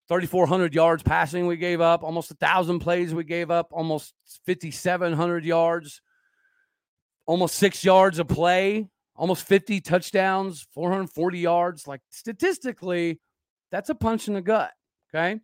3,400 0.09 0.75
yards 0.75 1.03
passing, 1.03 1.47
we 1.47 1.57
gave 1.57 1.81
up 1.81 2.03
almost 2.03 2.31
a 2.31 2.35
thousand 2.35 2.81
plays, 2.81 3.15
we 3.15 3.25
gave 3.25 3.51
up 3.51 3.69
almost 3.73 4.15
5,700 4.47 5.45
yards, 5.45 6.01
almost 7.27 7.57
six 7.57 7.85
yards 7.85 8.19
of 8.19 8.29
play, 8.29 8.89
almost 9.17 9.47
50 9.47 9.81
touchdowns, 9.81 10.67
440 10.73 11.39
yards. 11.39 11.87
Like 11.87 12.03
statistically, 12.11 13.19
that's 13.71 13.89
a 13.89 13.95
punch 13.95 14.29
in 14.29 14.35
the 14.35 14.43
gut. 14.43 14.73
Okay. 15.15 15.41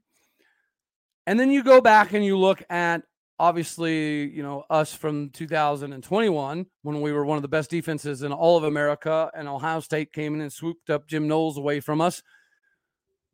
And 1.26 1.38
then 1.38 1.50
you 1.50 1.62
go 1.62 1.81
back 1.81 2.12
and 2.12 2.25
you 2.25 2.38
look 2.38 2.62
at 2.69 3.02
obviously, 3.38 4.31
you 4.31 4.43
know, 4.43 4.64
us 4.71 4.95
from 4.95 5.31
2021 5.31 6.67
when 6.83 7.00
we 7.00 7.12
were 7.12 7.25
one 7.25 7.37
of 7.37 7.43
the 7.43 7.49
best 7.49 7.71
defenses 7.71 8.23
in 8.23 8.33
all 8.33 8.57
of 8.57 8.64
America 8.64 9.30
and 9.35 9.49
Ohio 9.49 9.80
State 9.80 10.13
came 10.13 10.35
in 10.35 10.41
and 10.41 10.52
swooped 10.52 10.91
up 10.91 11.06
Jim 11.06 11.26
Knowles 11.26 11.58
away 11.58 11.80
from 11.80 12.00
us. 12.00 12.23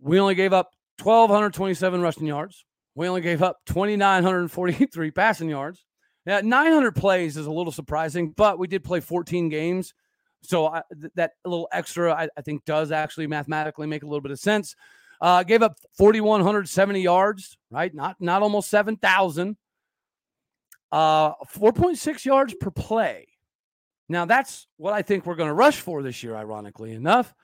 We 0.01 0.19
only 0.19 0.35
gave 0.35 0.53
up 0.53 0.71
1,227 1.03 2.01
rushing 2.01 2.27
yards. 2.27 2.65
We 2.95 3.09
only 3.09 3.21
gave 3.21 3.43
up 3.43 3.59
2,943 3.67 5.11
passing 5.11 5.51
yards. 5.51 5.85
Now, 6.27 6.41
900 6.41 6.95
plays 6.95 7.37
is 7.37 7.47
a 7.47 7.51
little 7.51 7.73
surprising, 7.73 8.33
but 8.37 8.59
we 8.59 8.67
did 8.67 8.85
play 8.85 9.01
14 9.01 9.49
games. 9.49 9.95
So 10.43 10.67
I, 10.67 10.83
th- 11.01 11.13
that 11.17 11.33
little 11.45 11.69
extra, 11.73 12.13
I, 12.13 12.29
I 12.37 12.43
think, 12.43 12.65
does 12.65 12.93
actually 12.93 13.27
mathematically 13.27 13.87
make 13.87 14.03
a 14.03 14.07
little 14.07 14.21
bit 14.21 14.33
of 14.33 14.39
sense. 14.39 14.75
Uh, 15.21 15.43
gave 15.43 15.63
up 15.63 15.77
4,170 15.97 17.01
yards, 17.01 17.57
right? 17.71 17.93
Not 17.93 18.21
not 18.21 18.43
almost 18.43 18.71
7,000. 18.71 19.57
Uh, 20.91 21.33
4.6 21.55 22.25
yards 22.25 22.55
per 22.55 22.71
play. 22.71 23.27
Now 24.09 24.25
that's 24.25 24.67
what 24.77 24.95
I 24.95 25.03
think 25.03 25.27
we're 25.27 25.35
going 25.35 25.49
to 25.49 25.55
rush 25.55 25.81
for 25.81 26.03
this 26.03 26.23
year, 26.23 26.37
ironically 26.37 26.93
enough. 26.93 27.35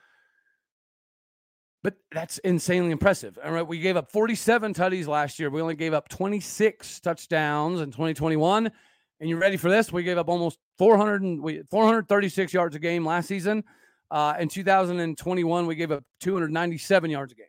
But 1.83 1.95
that's 2.11 2.39
insanely 2.39 2.91
impressive. 2.91 3.37
All 3.43 3.51
right, 3.51 3.67
we 3.67 3.77
gave 3.77 3.95
up 3.95 4.11
47 4.11 4.73
tutties 4.73 5.05
last 5.05 5.37
year. 5.37 5.51
We 5.51 5.61
only 5.61 5.75
gave 5.75 5.93
up 5.93 6.09
26 6.09 6.99
touchdowns 7.01 7.81
in 7.81 7.91
2021. 7.91 8.71
And 9.19 9.29
you 9.29 9.37
ready 9.37 9.55
for 9.55 9.69
this? 9.69 9.93
We 9.93 10.01
gave 10.01 10.17
up 10.17 10.27
almost 10.27 10.57
400 10.79 11.21
and 11.21 11.41
we, 11.43 11.61
436 11.69 12.53
yards 12.53 12.75
a 12.75 12.79
game 12.79 13.05
last 13.05 13.27
season. 13.27 13.63
Uh, 14.09 14.33
in 14.39 14.49
2021, 14.49 15.67
we 15.67 15.75
gave 15.75 15.91
up 15.91 16.03
297 16.21 17.11
yards 17.11 17.33
a 17.33 17.35
game. 17.35 17.45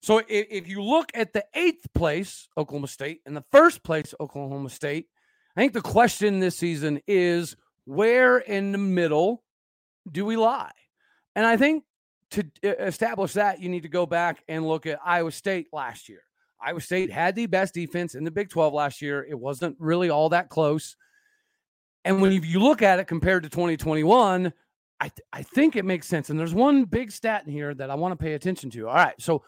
So 0.00 0.18
if, 0.18 0.26
if 0.28 0.68
you 0.68 0.82
look 0.82 1.10
at 1.14 1.32
the 1.32 1.44
eighth 1.54 1.92
place, 1.94 2.48
Oklahoma 2.56 2.88
State, 2.88 3.20
and 3.26 3.36
the 3.36 3.44
first 3.50 3.82
place, 3.82 4.14
Oklahoma 4.20 4.70
State, 4.70 5.06
I 5.56 5.60
think 5.60 5.72
the 5.72 5.80
question 5.80 6.38
this 6.38 6.56
season 6.56 7.00
is 7.06 7.56
where 7.84 8.38
in 8.38 8.72
the 8.72 8.78
middle 8.78 9.42
do 10.10 10.24
we 10.24 10.36
lie? 10.36 10.72
And 11.34 11.44
I 11.46 11.56
think 11.56 11.84
to 12.32 12.44
establish 12.62 13.32
that, 13.34 13.60
you 13.60 13.68
need 13.68 13.82
to 13.82 13.88
go 13.88 14.06
back 14.06 14.42
and 14.48 14.66
look 14.66 14.86
at 14.86 15.00
Iowa 15.04 15.32
State 15.32 15.68
last 15.72 16.08
year. 16.08 16.22
Iowa 16.60 16.80
State 16.80 17.10
had 17.10 17.34
the 17.34 17.46
best 17.46 17.74
defense 17.74 18.14
in 18.14 18.24
the 18.24 18.30
Big 18.30 18.50
12 18.50 18.74
last 18.74 19.00
year. 19.00 19.24
It 19.28 19.38
wasn't 19.38 19.76
really 19.78 20.10
all 20.10 20.28
that 20.30 20.48
close. 20.48 20.96
And 22.04 22.20
when 22.20 22.32
you 22.32 22.60
look 22.60 22.82
at 22.82 22.98
it 22.98 23.06
compared 23.06 23.44
to 23.44 23.48
2021, 23.48 24.52
I, 25.00 25.08
th- 25.08 25.12
I 25.32 25.42
think 25.42 25.76
it 25.76 25.84
makes 25.84 26.08
sense. 26.08 26.30
And 26.30 26.38
there's 26.38 26.54
one 26.54 26.84
big 26.84 27.12
stat 27.12 27.44
in 27.46 27.52
here 27.52 27.74
that 27.74 27.90
I 27.90 27.94
want 27.94 28.12
to 28.12 28.22
pay 28.22 28.34
attention 28.34 28.70
to. 28.70 28.88
All 28.88 28.94
right. 28.94 29.14
So 29.20 29.44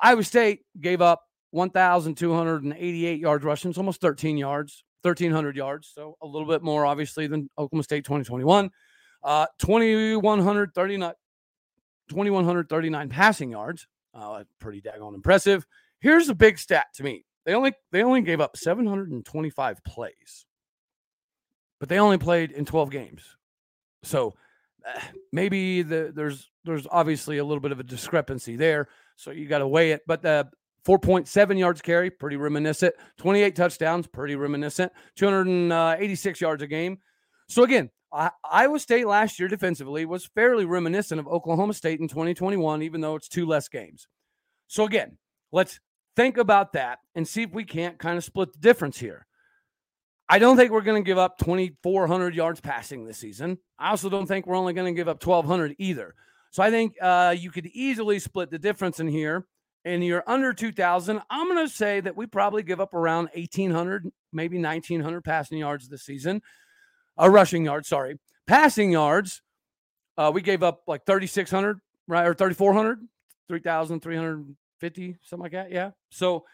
Iowa 0.00 0.22
State 0.22 0.60
gave 0.80 1.00
up 1.00 1.22
1,288 1.50 3.20
yards 3.20 3.44
rushing, 3.44 3.70
it's 3.70 3.78
almost 3.78 4.00
13 4.00 4.36
yards, 4.36 4.84
1,300 5.02 5.56
yards. 5.56 5.90
So 5.94 6.16
a 6.22 6.26
little 6.26 6.48
bit 6.48 6.62
more, 6.62 6.84
obviously, 6.86 7.26
than 7.26 7.48
Oklahoma 7.58 7.82
State 7.82 8.04
2021. 8.04 8.70
Uh, 9.22 9.46
2,139, 9.58 11.12
2,139 12.08 13.08
passing 13.08 13.50
yards. 13.50 13.86
Uh, 14.14 14.44
pretty 14.58 14.80
daggone 14.80 15.14
impressive. 15.14 15.66
Here's 16.00 16.28
a 16.28 16.34
big 16.34 16.58
stat 16.58 16.86
to 16.94 17.02
me. 17.02 17.24
They 17.44 17.54
only 17.54 17.72
they 17.92 18.02
only 18.02 18.20
gave 18.22 18.40
up 18.40 18.56
725 18.56 19.84
plays, 19.84 20.46
but 21.80 21.88
they 21.88 21.98
only 21.98 22.18
played 22.18 22.50
in 22.50 22.64
12 22.64 22.90
games. 22.90 23.22
So 24.02 24.34
uh, 24.86 25.00
maybe 25.32 25.82
the, 25.82 26.12
there's 26.14 26.50
there's 26.64 26.86
obviously 26.90 27.38
a 27.38 27.44
little 27.44 27.60
bit 27.60 27.72
of 27.72 27.80
a 27.80 27.84
discrepancy 27.84 28.56
there. 28.56 28.88
So 29.18 29.32
you 29.32 29.46
got 29.46 29.58
to 29.58 29.68
weigh 29.68 29.90
it. 29.90 30.02
But 30.06 30.22
the 30.22 30.48
4.7 30.86 31.58
yards 31.58 31.82
carry, 31.82 32.08
pretty 32.08 32.36
reminiscent. 32.36 32.94
28 33.18 33.54
touchdowns, 33.54 34.06
pretty 34.06 34.36
reminiscent. 34.36 34.92
286 35.16 36.40
uh, 36.40 36.46
yards 36.46 36.62
a 36.62 36.66
game. 36.66 36.98
So 37.48 37.64
again, 37.64 37.90
Iowa 38.10 38.78
State 38.78 39.06
last 39.06 39.38
year 39.38 39.48
defensively 39.48 40.06
was 40.06 40.24
fairly 40.24 40.64
reminiscent 40.64 41.20
of 41.20 41.26
Oklahoma 41.26 41.74
State 41.74 42.00
in 42.00 42.08
2021, 42.08 42.82
even 42.82 43.00
though 43.00 43.16
it's 43.16 43.28
two 43.28 43.44
less 43.44 43.68
games. 43.68 44.06
So 44.68 44.84
again, 44.84 45.18
let's 45.52 45.80
think 46.16 46.38
about 46.38 46.72
that 46.72 47.00
and 47.14 47.26
see 47.26 47.42
if 47.42 47.52
we 47.52 47.64
can't 47.64 47.98
kind 47.98 48.16
of 48.16 48.24
split 48.24 48.52
the 48.52 48.60
difference 48.60 48.98
here. 48.98 49.26
I 50.28 50.38
don't 50.38 50.56
think 50.56 50.70
we're 50.70 50.82
going 50.82 51.02
to 51.02 51.06
give 51.06 51.18
up 51.18 51.38
2,400 51.38 52.34
yards 52.34 52.60
passing 52.60 53.04
this 53.04 53.18
season. 53.18 53.58
I 53.78 53.90
also 53.90 54.08
don't 54.08 54.26
think 54.26 54.46
we're 54.46 54.56
only 54.56 54.74
going 54.74 54.94
to 54.94 54.98
give 54.98 55.08
up 55.08 55.24
1,200 55.24 55.74
either. 55.78 56.14
So 56.50 56.62
I 56.62 56.70
think 56.70 56.96
uh, 57.00 57.34
you 57.38 57.50
could 57.50 57.66
easily 57.66 58.18
split 58.18 58.50
the 58.50 58.58
difference 58.58 59.00
in 59.00 59.08
here. 59.08 59.46
And 59.84 60.04
you're 60.04 60.24
under 60.26 60.52
2,000. 60.52 61.20
I'm 61.30 61.48
going 61.48 61.66
to 61.66 61.72
say 61.72 62.00
that 62.00 62.16
we 62.16 62.26
probably 62.26 62.62
give 62.62 62.80
up 62.80 62.94
around 62.94 63.30
1,800, 63.34 64.10
maybe 64.32 64.56
1,900 64.58 65.22
passing 65.22 65.58
yards 65.58 65.88
this 65.88 66.02
season. 66.02 66.42
Uh, 67.18 67.30
rushing 67.30 67.64
yards, 67.64 67.88
sorry. 67.88 68.18
Passing 68.46 68.92
yards, 68.92 69.40
uh, 70.18 70.30
we 70.34 70.42
gave 70.42 70.62
up 70.62 70.82
like 70.86 71.06
3,600, 71.06 71.78
right? 72.06 72.26
Or 72.26 72.34
3,400, 72.34 73.00
3,350, 73.48 75.16
something 75.22 75.42
like 75.42 75.52
that. 75.52 75.70
Yeah. 75.70 75.92
So 76.10 76.44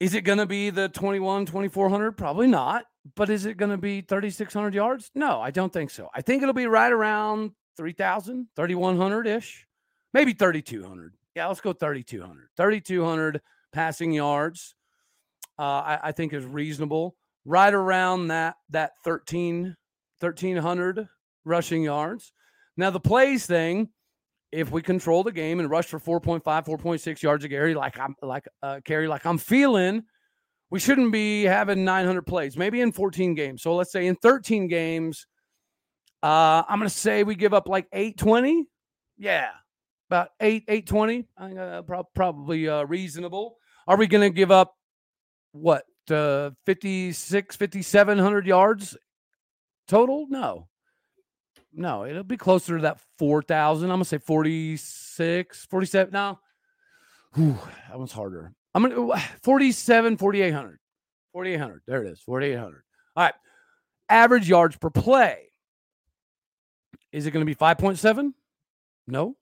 is 0.00 0.14
it 0.14 0.22
going 0.22 0.38
to 0.38 0.46
be 0.46 0.70
the 0.70 0.88
21, 0.88 1.46
2,400? 1.46 2.12
Probably 2.12 2.46
not. 2.46 2.84
But 3.16 3.30
is 3.30 3.46
it 3.46 3.56
going 3.56 3.70
to 3.70 3.78
be 3.78 4.00
3,600 4.02 4.74
yards? 4.74 5.10
No, 5.14 5.40
I 5.40 5.50
don't 5.50 5.72
think 5.72 5.90
so. 5.90 6.08
I 6.14 6.22
think 6.22 6.42
it'll 6.42 6.54
be 6.54 6.66
right 6.66 6.92
around 6.92 7.52
3,000, 7.78 8.48
3,100 8.56 9.26
ish, 9.26 9.66
maybe 10.12 10.34
3,200. 10.34 11.14
Yeah, 11.34 11.46
let's 11.46 11.60
go 11.60 11.72
3,200. 11.72 12.48
3,200 12.56 13.40
passing 13.72 14.12
yards, 14.12 14.74
uh, 15.58 15.62
I, 15.62 15.98
I 16.02 16.12
think 16.12 16.34
is 16.34 16.44
reasonable. 16.44 17.16
Right 17.44 17.72
around 17.72 18.28
that 18.28 18.56
that 18.70 18.92
13, 19.04 19.74
1300 20.18 21.08
rushing 21.44 21.84
yards. 21.84 22.32
Now 22.76 22.90
the 22.90 23.00
plays 23.00 23.46
thing, 23.46 23.88
if 24.52 24.70
we 24.70 24.82
control 24.82 25.22
the 25.22 25.32
game 25.32 25.60
and 25.60 25.70
rush 25.70 25.86
for 25.86 25.98
4.5, 25.98 26.42
4.6 26.42 27.22
yards 27.22 27.44
a 27.44 27.48
carry, 27.48 27.74
like 27.74 27.98
I'm 27.98 28.14
like 28.20 28.46
uh, 28.62 28.80
carry, 28.84 29.08
like 29.08 29.24
I'm 29.24 29.38
feeling, 29.38 30.02
we 30.70 30.80
shouldn't 30.80 31.12
be 31.12 31.44
having 31.44 31.84
900 31.84 32.22
plays. 32.22 32.56
Maybe 32.56 32.80
in 32.80 32.92
14 32.92 33.34
games. 33.34 33.62
So 33.62 33.74
let's 33.74 33.92
say 33.92 34.06
in 34.06 34.16
13 34.16 34.68
games, 34.68 35.26
uh, 36.22 36.62
I'm 36.68 36.78
gonna 36.78 36.90
say 36.90 37.22
we 37.24 37.34
give 37.34 37.54
up 37.54 37.68
like 37.68 37.86
820. 37.92 38.66
Yeah, 39.18 39.50
about 40.10 40.30
eight 40.40 40.64
820. 40.68 41.26
I 41.36 41.46
think 41.46 41.58
uh, 41.58 41.82
pro- 41.82 42.04
probably 42.14 42.68
uh, 42.68 42.84
reasonable. 42.84 43.56
Are 43.86 43.96
we 43.96 44.06
gonna 44.06 44.30
give 44.30 44.50
up 44.50 44.76
what 45.52 45.84
uh, 46.10 46.50
56, 46.66 47.56
5700 47.56 48.46
yards 48.46 48.96
total? 49.86 50.26
No, 50.28 50.68
no, 51.72 52.04
it'll 52.04 52.24
be 52.24 52.36
closer 52.36 52.76
to 52.76 52.82
that 52.82 53.00
4,000. 53.18 53.84
I'm 53.84 53.96
going 53.96 54.02
to 54.02 54.08
say 54.08 54.18
46, 54.18 55.66
47. 55.66 56.12
No, 56.12 56.38
Whew, 57.34 57.58
that 57.88 57.98
one's 57.98 58.12
harder. 58.12 58.52
I'm 58.74 58.82
going 58.82 58.94
to 58.94 59.22
47, 59.42 60.16
4,800. 60.16 60.78
4,800. 61.32 61.82
There 61.86 62.04
it 62.04 62.10
is. 62.10 62.20
4,800. 62.20 62.82
All 63.16 63.24
right. 63.24 63.34
Average 64.08 64.48
yards 64.48 64.76
per 64.76 64.90
play. 64.90 65.47
Is 67.12 67.26
it 67.26 67.30
going 67.30 67.44
to 67.44 67.50
be 67.50 67.54
5.7? 67.54 68.32
No. 69.06 69.36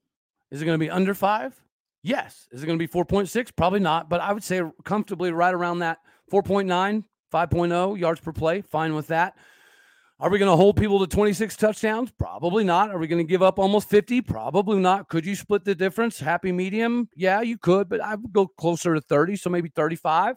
Is 0.50 0.62
it 0.62 0.64
going 0.64 0.78
to 0.78 0.84
be 0.84 0.90
under 0.90 1.14
five? 1.14 1.60
Yes. 2.02 2.46
Is 2.52 2.62
it 2.62 2.66
going 2.66 2.78
to 2.78 2.86
be 2.86 2.92
4.6? 2.92 3.56
Probably 3.56 3.80
not, 3.80 4.08
but 4.08 4.20
I 4.20 4.32
would 4.32 4.44
say 4.44 4.62
comfortably 4.84 5.32
right 5.32 5.52
around 5.52 5.80
that 5.80 5.98
4.9, 6.32 7.04
5.0 7.32 7.98
yards 7.98 8.20
per 8.20 8.32
play. 8.32 8.62
Fine 8.62 8.94
with 8.94 9.08
that. 9.08 9.34
Are 10.18 10.30
we 10.30 10.38
going 10.38 10.50
to 10.50 10.56
hold 10.56 10.78
people 10.78 10.98
to 11.00 11.06
26 11.06 11.56
touchdowns? 11.56 12.10
Probably 12.10 12.64
not. 12.64 12.90
Are 12.90 12.96
we 12.96 13.06
going 13.06 13.24
to 13.24 13.28
give 13.28 13.42
up 13.42 13.58
almost 13.58 13.90
50? 13.90 14.22
Probably 14.22 14.78
not. 14.78 15.08
Could 15.08 15.26
you 15.26 15.34
split 15.34 15.64
the 15.64 15.74
difference? 15.74 16.18
Happy 16.18 16.52
medium? 16.52 17.10
Yeah, 17.14 17.42
you 17.42 17.58
could, 17.58 17.90
but 17.90 18.00
I 18.00 18.14
would 18.14 18.32
go 18.32 18.46
closer 18.46 18.94
to 18.94 19.00
30, 19.00 19.36
so 19.36 19.50
maybe 19.50 19.68
35. 19.68 20.36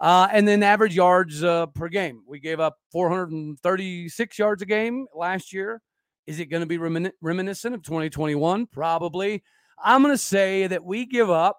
Uh, 0.00 0.28
and 0.30 0.48
then 0.48 0.62
average 0.62 0.94
yards 0.94 1.44
uh, 1.44 1.66
per 1.66 1.88
game. 1.88 2.22
We 2.26 2.40
gave 2.40 2.58
up 2.58 2.78
436 2.92 4.38
yards 4.38 4.62
a 4.62 4.66
game 4.66 5.06
last 5.14 5.52
year. 5.52 5.82
Is 6.26 6.40
it 6.40 6.46
going 6.46 6.62
to 6.62 6.66
be 6.66 6.78
remin- 6.78 7.12
reminiscent 7.20 7.74
of 7.74 7.82
2021? 7.82 8.66
Probably. 8.66 9.42
I'm 9.82 10.02
going 10.02 10.14
to 10.14 10.18
say 10.18 10.66
that 10.66 10.84
we 10.84 11.06
give 11.06 11.30
up 11.30 11.58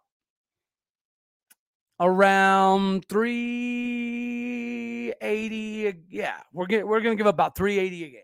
around 2.00 3.04
380 3.10 5.96
yeah 6.10 6.36
we're 6.54 6.68
getting 6.68 6.88
we're 6.88 7.02
going 7.02 7.18
to 7.18 7.20
give 7.20 7.26
up 7.26 7.34
about 7.34 7.58
380 7.58 8.04
a 8.04 8.10
game 8.10 8.20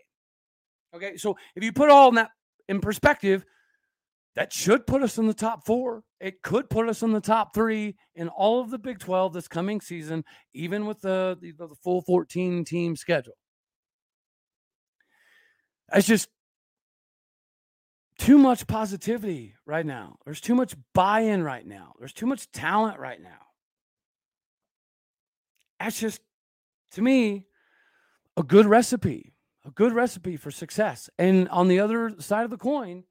okay 0.94 1.16
so 1.16 1.36
if 1.56 1.64
you 1.64 1.72
put 1.72 1.90
all 1.90 2.12
that 2.12 2.30
in 2.68 2.80
perspective 2.80 3.44
that 4.36 4.52
should 4.52 4.86
put 4.86 5.02
us 5.02 5.18
in 5.18 5.26
the 5.26 5.34
top 5.34 5.66
four 5.66 6.04
it 6.20 6.40
could 6.42 6.70
put 6.70 6.88
us 6.88 7.02
in 7.02 7.10
the 7.10 7.20
top 7.20 7.52
three 7.52 7.96
in 8.14 8.28
all 8.28 8.60
of 8.60 8.70
the 8.70 8.78
big 8.78 9.00
12 9.00 9.32
this 9.32 9.48
coming 9.48 9.80
season 9.80 10.24
even 10.52 10.86
with 10.86 11.00
the 11.00 11.36
the, 11.40 11.50
the 11.50 11.66
full 11.82 12.00
14 12.02 12.64
team 12.64 12.94
schedule 12.94 13.34
it's 15.92 16.06
just 16.06 16.28
too 18.18 18.38
much 18.38 18.66
positivity 18.66 19.54
right 19.66 19.84
now. 19.84 20.16
There's 20.24 20.40
too 20.40 20.54
much 20.54 20.74
buy-in 20.94 21.42
right 21.42 21.66
now. 21.66 21.94
There's 21.98 22.12
too 22.12 22.26
much 22.26 22.50
talent 22.52 22.98
right 22.98 23.20
now. 23.20 23.30
That's 25.80 25.98
just 25.98 26.20
to 26.92 27.02
me 27.02 27.46
a 28.36 28.42
good 28.42 28.66
recipe 28.66 29.34
a 29.66 29.70
good 29.70 29.92
recipe 29.92 30.36
for 30.36 30.50
success. 30.50 31.08
And 31.18 31.48
on 31.48 31.68
the 31.68 31.80
other 31.80 32.12
side 32.18 32.44
of 32.44 32.50
the 32.50 32.56
coin 32.56 33.04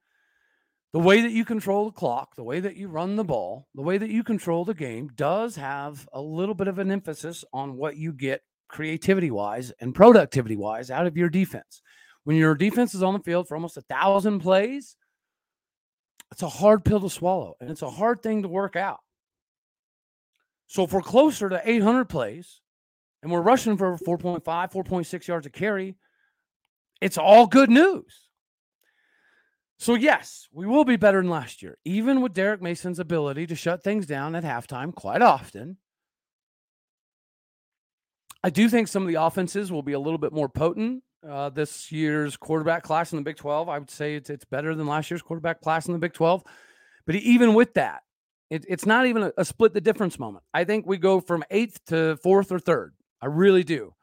the 0.93 0.99
way 0.99 1.21
that 1.21 1.31
you 1.31 1.43
control 1.43 1.85
the 1.85 1.91
clock 1.91 2.35
the 2.35 2.43
way 2.43 2.59
that 2.59 2.75
you 2.75 2.87
run 2.87 3.15
the 3.15 3.23
ball 3.23 3.67
the 3.75 3.81
way 3.81 3.97
that 3.97 4.09
you 4.09 4.23
control 4.23 4.63
the 4.63 4.73
game 4.73 5.09
does 5.15 5.55
have 5.55 6.07
a 6.13 6.21
little 6.21 6.55
bit 6.55 6.67
of 6.67 6.79
an 6.79 6.91
emphasis 6.91 7.43
on 7.51 7.75
what 7.75 7.97
you 7.97 8.13
get 8.13 8.41
creativity 8.69 9.31
wise 9.31 9.71
and 9.81 9.95
productivity 9.95 10.55
wise 10.55 10.89
out 10.91 11.07
of 11.07 11.17
your 11.17 11.29
defense 11.29 11.81
when 12.23 12.37
your 12.37 12.55
defense 12.55 12.93
is 12.95 13.03
on 13.03 13.13
the 13.13 13.19
field 13.19 13.47
for 13.47 13.55
almost 13.55 13.77
a 13.77 13.81
thousand 13.81 14.39
plays 14.39 14.95
it's 16.31 16.41
a 16.41 16.49
hard 16.49 16.83
pill 16.83 16.99
to 16.99 17.09
swallow 17.09 17.55
and 17.59 17.69
it's 17.69 17.81
a 17.81 17.89
hard 17.89 18.23
thing 18.23 18.41
to 18.41 18.47
work 18.47 18.75
out 18.75 18.99
so 20.73 20.83
if 20.83 20.91
we're 20.91 21.01
closer 21.01 21.49
to 21.49 21.61
800 21.63 22.05
plays 22.05 22.61
and 23.21 23.31
we're 23.31 23.41
rushing 23.41 23.77
for 23.77 23.95
4.5, 23.97 24.43
4.6 24.43 25.27
yards 25.27 25.45
a 25.45 25.51
carry, 25.51 25.95
it's 26.99 27.17
all 27.17 27.45
good 27.45 27.69
news. 27.69 28.27
So, 29.77 29.93
yes, 29.93 30.47
we 30.51 30.65
will 30.65 30.83
be 30.83 30.95
better 30.95 31.21
than 31.21 31.29
last 31.29 31.61
year, 31.61 31.77
even 31.85 32.21
with 32.21 32.33
Derek 32.33 32.59
Mason's 32.59 32.97
ability 32.97 33.45
to 33.47 33.55
shut 33.55 33.83
things 33.83 34.07
down 34.07 34.33
at 34.33 34.43
halftime 34.43 34.95
quite 34.95 35.21
often. 35.21 35.77
I 38.43 38.49
do 38.49 38.67
think 38.67 38.87
some 38.87 39.03
of 39.03 39.09
the 39.09 39.21
offenses 39.21 39.71
will 39.71 39.83
be 39.83 39.93
a 39.93 39.99
little 39.99 40.17
bit 40.17 40.33
more 40.33 40.49
potent. 40.49 41.03
Uh, 41.27 41.49
this 41.49 41.91
year's 41.91 42.35
quarterback 42.35 42.83
class 42.83 43.13
in 43.13 43.17
the 43.17 43.23
Big 43.23 43.37
12, 43.37 43.69
I 43.69 43.79
would 43.79 43.89
say 43.89 44.15
it's, 44.15 44.29
it's 44.29 44.43
better 44.43 44.75
than 44.75 44.87
last 44.87 45.09
year's 45.09 45.21
quarterback 45.21 45.61
class 45.61 45.87
in 45.87 45.93
the 45.93 45.99
Big 45.99 46.13
12. 46.13 46.43
But 47.05 47.15
even 47.15 47.53
with 47.53 47.73
that, 47.75 48.03
it, 48.49 48.65
it's 48.67 48.85
not 48.85 49.05
even 49.05 49.23
a, 49.23 49.33
a 49.37 49.45
split 49.45 49.73
the 49.73 49.81
difference 49.81 50.19
moment. 50.19 50.43
I 50.53 50.63
think 50.65 50.85
we 50.85 50.97
go 50.97 51.21
from 51.21 51.43
eighth 51.49 51.79
to 51.87 52.17
fourth 52.17 52.51
or 52.51 52.59
third. 52.59 52.93
I 53.21 53.27
really 53.27 53.63
do. 53.63 53.93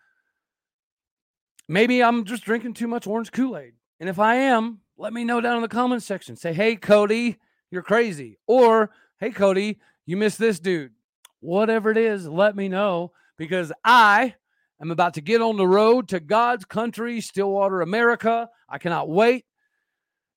Maybe 1.69 2.03
I'm 2.03 2.25
just 2.25 2.43
drinking 2.43 2.75
too 2.75 2.89
much 2.89 3.07
orange 3.07 3.33
Kool 3.33 3.57
Aid. 3.57 3.75
And 4.01 4.09
if 4.09 4.19
I 4.19 4.37
am, 4.37 4.81
let 4.97 5.13
me 5.13 5.25
know 5.25 5.41
down 5.41 5.57
in 5.57 5.63
the 5.63 5.69
comments 5.69 6.07
section. 6.07 6.37
Say, 6.37 6.53
hey, 6.53 6.75
Cody, 6.75 7.37
you're 7.71 7.83
crazy. 7.83 8.39
Or, 8.47 8.91
hey, 9.19 9.31
Cody, 9.31 9.79
you 10.05 10.17
missed 10.17 10.39
this 10.39 10.59
dude. 10.59 10.93
Whatever 11.41 11.91
it 11.91 11.97
is, 11.97 12.27
let 12.27 12.57
me 12.57 12.69
know 12.69 13.13
because 13.37 13.73
I 13.85 14.35
am 14.81 14.90
about 14.90 15.14
to 15.14 15.21
get 15.21 15.43
on 15.43 15.57
the 15.57 15.66
road 15.66 16.09
to 16.09 16.21
God's 16.21 16.64
country, 16.64 17.21
Stillwater, 17.21 17.83
America. 17.83 18.49
I 18.69 18.79
cannot 18.79 19.09
wait. 19.09 19.45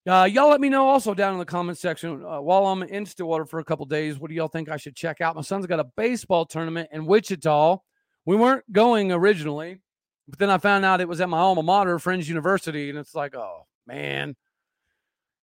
Uh, 0.05 0.27
y'all 0.29 0.49
let 0.49 0.59
me 0.59 0.67
know 0.67 0.85
also 0.89 1.13
down 1.13 1.31
in 1.31 1.39
the 1.39 1.45
comment 1.45 1.77
section 1.77 2.25
uh, 2.25 2.41
while 2.41 2.65
I'm 2.67 2.83
in 2.83 3.05
Stillwater 3.05 3.45
for 3.45 3.59
a 3.59 3.63
couple 3.63 3.85
days. 3.85 4.19
What 4.19 4.27
do 4.27 4.35
y'all 4.35 4.49
think 4.49 4.69
I 4.69 4.75
should 4.75 4.97
check 4.97 5.21
out? 5.21 5.35
My 5.35 5.41
son's 5.41 5.65
got 5.65 5.79
a 5.79 5.85
baseball 5.95 6.45
tournament 6.45 6.89
in 6.91 7.05
Wichita. 7.05 7.77
We 8.25 8.35
weren't 8.35 8.69
going 8.69 9.13
originally, 9.13 9.79
but 10.27 10.39
then 10.39 10.49
I 10.49 10.57
found 10.57 10.83
out 10.83 10.99
it 10.99 11.07
was 11.07 11.21
at 11.21 11.29
my 11.29 11.37
alma 11.37 11.63
mater, 11.63 11.99
Friends 11.99 12.27
University, 12.27 12.89
and 12.89 12.99
it's 12.99 13.15
like, 13.15 13.33
oh 13.33 13.65
man, 13.87 14.35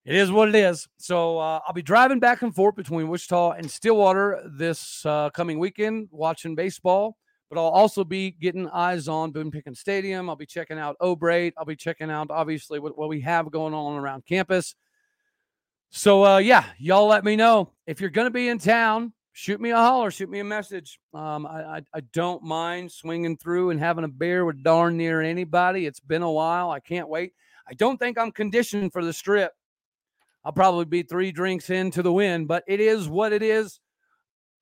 it 0.05 0.15
is 0.15 0.31
what 0.31 0.51
it 0.51 0.55
is. 0.55 0.89
So 0.99 1.39
uh, 1.39 1.61
I'll 1.67 1.73
be 1.73 1.83
driving 1.83 2.21
back 2.21 2.43
and 2.43 2.55
forth 2.55 2.77
between 2.77 3.09
Wichita 3.09 3.53
and 3.53 3.71
Stillwater 3.71 4.43
this 4.47 5.07
uh, 5.07 5.31
coming 5.31 5.59
weekend, 5.59 6.09
watching 6.11 6.55
baseball. 6.55 7.17
But 7.51 7.59
I'll 7.59 7.71
also 7.71 8.05
be 8.05 8.31
getting 8.31 8.69
eyes 8.69 9.09
on 9.09 9.33
Boone 9.33 9.51
Pickens 9.51 9.81
Stadium. 9.81 10.31
I'll 10.31 10.37
be 10.37 10.47
checking 10.47 10.79
out 10.79 10.97
O'Brate. 11.01 11.53
I'll 11.59 11.65
be 11.65 11.77
checking 11.77 12.11
out 12.11 12.31
obviously 12.31 12.79
what, 12.79 12.97
what 12.97 13.09
we 13.09 13.21
have 13.21 13.51
going 13.51 13.75
on 13.75 13.99
around 13.99 14.25
campus. 14.25 14.75
So 15.91 16.25
uh, 16.25 16.39
yeah, 16.39 16.65
y'all 16.79 17.09
let 17.09 17.25
me 17.25 17.37
know 17.37 17.73
if 17.87 18.01
you're 18.01 18.11
going 18.11 18.27
to 18.27 18.31
be 18.31 18.49
in 18.49 18.59
town 18.59 19.13
shoot 19.33 19.61
me 19.61 19.71
a 19.71 19.77
holler, 19.77 20.11
shoot 20.11 20.29
me 20.29 20.41
a 20.41 20.45
message. 20.45 20.99
Um, 21.15 21.47
I, 21.47 21.63
I, 21.63 21.83
I 21.95 22.01
don't 22.13 22.43
mind 22.43 22.93
swinging 22.93 23.37
through 23.37 23.71
and 23.71 23.81
having 23.81 24.05
a 24.05 24.09
beer 24.09 24.45
with 24.45 24.63
darn 24.63 24.97
near 24.97 25.23
anybody. 25.23 25.87
It's 25.87 26.01
been 26.01 26.23
a 26.23 26.31
while. 26.31 26.71
I 26.71 26.81
can't 26.81 27.09
wait. 27.09 27.33
I 27.67 27.75
don't 27.75 27.99
think 27.99 28.19
I'm 28.19 28.33
conditioned 28.33 28.93
for 28.93 29.05
the 29.05 29.13
strip. 29.13 29.53
I'll 30.45 30.53
probably 30.53 30.87
be 30.87 31.03
three 31.03 31.33
drinks 31.33 31.71
into 31.71 32.03
the 32.03 32.13
win, 32.13 32.47
but 32.47 32.65
it 32.67 32.81
is 32.81 33.09
what 33.09 33.33
it 33.33 33.43
is. 33.43 33.81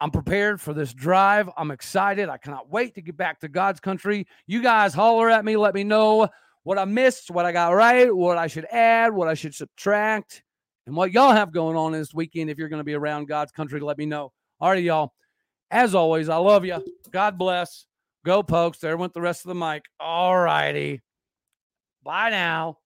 I'm 0.01 0.11
prepared 0.11 0.61
for 0.61 0.73
this 0.73 0.95
drive. 0.95 1.51
I'm 1.57 1.71
excited. 1.71 2.29
I 2.29 2.37
cannot 2.37 2.71
wait 2.71 2.95
to 2.95 3.03
get 3.03 3.17
back 3.17 3.41
to 3.41 3.49
God's 3.49 3.81
country. 3.81 4.27
You 4.47 4.63
guys 4.63 4.95
holler 4.95 5.29
at 5.29 5.45
me. 5.45 5.57
Let 5.57 5.75
me 5.75 5.85
know 5.85 6.29
what 6.63 6.79
I 6.79 6.85
missed, 6.85 7.31
what 7.31 7.45
I 7.45 7.53
got 7.53 7.71
right, 7.71 8.15
what 8.15 8.39
I 8.39 8.47
should 8.47 8.67
add, 8.67 9.13
what 9.13 9.27
I 9.27 9.35
should 9.35 9.55
subtract, 9.55 10.43
and 10.87 10.95
what 10.95 11.13
y'all 11.13 11.33
have 11.33 11.53
going 11.53 11.77
on 11.77 11.93
this 11.93 12.15
weekend. 12.15 12.51
If 12.51 12.59
you're 12.59 12.69
going 12.69 12.81
to 12.81 12.85
be 12.85 12.95
around 12.95 13.27
God's 13.27 13.53
country, 13.53 13.81
let 13.81 13.99
me 13.99 14.07
know. 14.07 14.33
All 14.61 14.71
right, 14.71 14.83
y'all. 14.83 15.13
As 15.71 15.95
always, 15.95 16.29
I 16.29 16.37
love 16.37 16.65
you. 16.65 16.83
God 17.11 17.37
bless. 17.37 17.87
Go 18.25 18.43
Pokes. 18.43 18.79
There 18.79 18.97
went 18.97 19.15
the 19.15 19.21
rest 19.21 19.45
of 19.45 19.49
the 19.49 19.55
mic. 19.55 19.85
All 19.99 20.39
righty. 20.39 21.03
Bye 22.03 22.31
now. 22.31 22.79